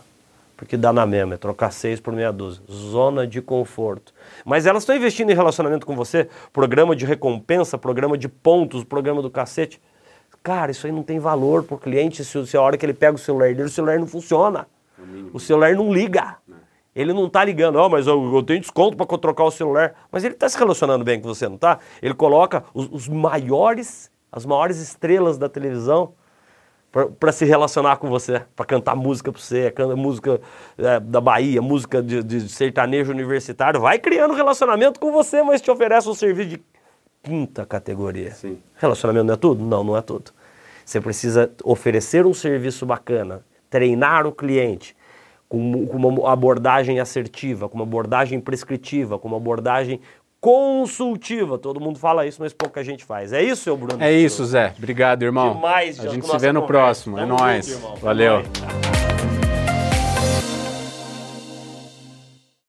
Porque 0.56 0.76
dá 0.76 0.92
na 0.92 1.06
mesma, 1.06 1.34
é 1.34 1.36
trocar 1.36 1.70
seis 1.70 2.00
por 2.00 2.12
meia 2.12 2.32
dúzia. 2.32 2.62
Zona 2.68 3.26
de 3.26 3.40
conforto. 3.40 4.12
Mas 4.44 4.66
elas 4.66 4.82
estão 4.82 4.96
investindo 4.96 5.30
em 5.30 5.34
relacionamento 5.34 5.86
com 5.86 5.94
você, 5.94 6.28
programa 6.52 6.96
de 6.96 7.06
recompensa, 7.06 7.78
programa 7.78 8.18
de 8.18 8.28
pontos, 8.28 8.82
programa 8.82 9.22
do 9.22 9.30
cacete. 9.30 9.80
Cara, 10.42 10.72
isso 10.72 10.86
aí 10.86 10.92
não 10.92 11.02
tem 11.02 11.18
valor 11.18 11.62
para 11.62 11.76
o 11.76 11.78
cliente 11.78 12.24
se, 12.24 12.46
se 12.46 12.56
a 12.56 12.60
hora 12.60 12.76
que 12.76 12.84
ele 12.84 12.94
pega 12.94 13.14
o 13.14 13.18
celular 13.18 13.54
dele, 13.54 13.64
o 13.64 13.68
celular 13.68 13.98
não 14.00 14.06
funciona. 14.06 14.66
É 14.98 15.02
o 15.32 15.38
celular 15.38 15.74
não 15.74 15.92
liga. 15.92 16.36
Ele 16.94 17.12
não 17.12 17.26
está 17.26 17.44
ligando, 17.44 17.76
ó, 17.76 17.86
oh, 17.86 17.88
mas 17.88 18.08
eu, 18.08 18.34
eu, 18.34 18.42
tenho 18.42 18.60
desconto 18.60 18.96
para 18.96 19.06
trocar 19.18 19.44
o 19.44 19.50
celular. 19.52 19.94
Mas 20.10 20.24
ele 20.24 20.34
está 20.34 20.48
se 20.48 20.58
relacionando 20.58 21.04
bem 21.04 21.20
com 21.20 21.28
você, 21.28 21.46
não 21.46 21.54
está? 21.54 21.78
Ele 22.02 22.14
coloca 22.14 22.64
os, 22.74 22.88
os 22.90 23.08
maiores 23.08 24.10
as 24.30 24.44
maiores 24.44 24.78
estrelas 24.78 25.38
da 25.38 25.48
televisão 25.48 26.12
para 27.20 27.32
se 27.32 27.44
relacionar 27.44 27.96
com 27.96 28.08
você, 28.08 28.42
para 28.56 28.64
cantar 28.64 28.96
música 28.96 29.30
para 29.30 29.40
você, 29.40 29.70
cantar 29.70 29.94
música 29.94 30.40
é, 30.78 30.98
da 30.98 31.20
Bahia, 31.20 31.60
música 31.60 32.02
de, 32.02 32.22
de, 32.22 32.48
sertanejo 32.48 33.12
universitário, 33.12 33.80
vai 33.80 33.98
criando 33.98 34.32
relacionamento 34.32 34.98
com 34.98 35.12
você, 35.12 35.42
mas 35.42 35.60
te 35.60 35.70
oferece 35.70 36.08
um 36.08 36.14
serviço 36.14 36.48
de 36.48 36.62
quinta 37.22 37.66
categoria. 37.66 38.30
Sim. 38.32 38.58
Relacionamento 38.76 39.26
não 39.26 39.34
é 39.34 39.36
tudo? 39.36 39.64
Não, 39.64 39.84
não 39.84 39.96
é 39.96 40.00
tudo. 40.00 40.32
Você 40.84 41.00
precisa 41.00 41.50
oferecer 41.62 42.24
um 42.24 42.32
serviço 42.32 42.86
bacana, 42.86 43.44
treinar 43.68 44.26
o 44.26 44.32
cliente 44.32 44.96
com, 45.46 45.86
com 45.86 45.96
uma 45.96 46.32
abordagem 46.32 47.00
assertiva, 47.00 47.68
com 47.68 47.74
uma 47.74 47.84
abordagem 47.84 48.40
prescritiva, 48.40 49.18
com 49.18 49.28
uma 49.28 49.36
abordagem 49.36 50.00
consultiva. 50.40 51.58
Todo 51.58 51.80
mundo 51.80 51.98
fala 51.98 52.26
isso, 52.26 52.40
mas 52.40 52.52
pouca 52.52 52.82
gente 52.82 53.04
faz. 53.04 53.32
É 53.32 53.42
isso, 53.42 53.62
seu 53.64 53.76
Bruno? 53.76 54.02
É 54.02 54.12
isso, 54.12 54.44
Zé. 54.44 54.72
Obrigado, 54.76 55.22
irmão. 55.22 55.54
Demais, 55.54 56.00
A 56.00 56.08
gente 56.08 56.26
se 56.26 56.38
vê 56.38 56.52
no 56.52 56.62
conversa. 56.62 56.66
próximo. 56.66 57.18
É 57.18 57.20
Tamo 57.22 57.34
é 57.34 57.38
nóis. 57.40 57.80
Valeu. 58.00 58.97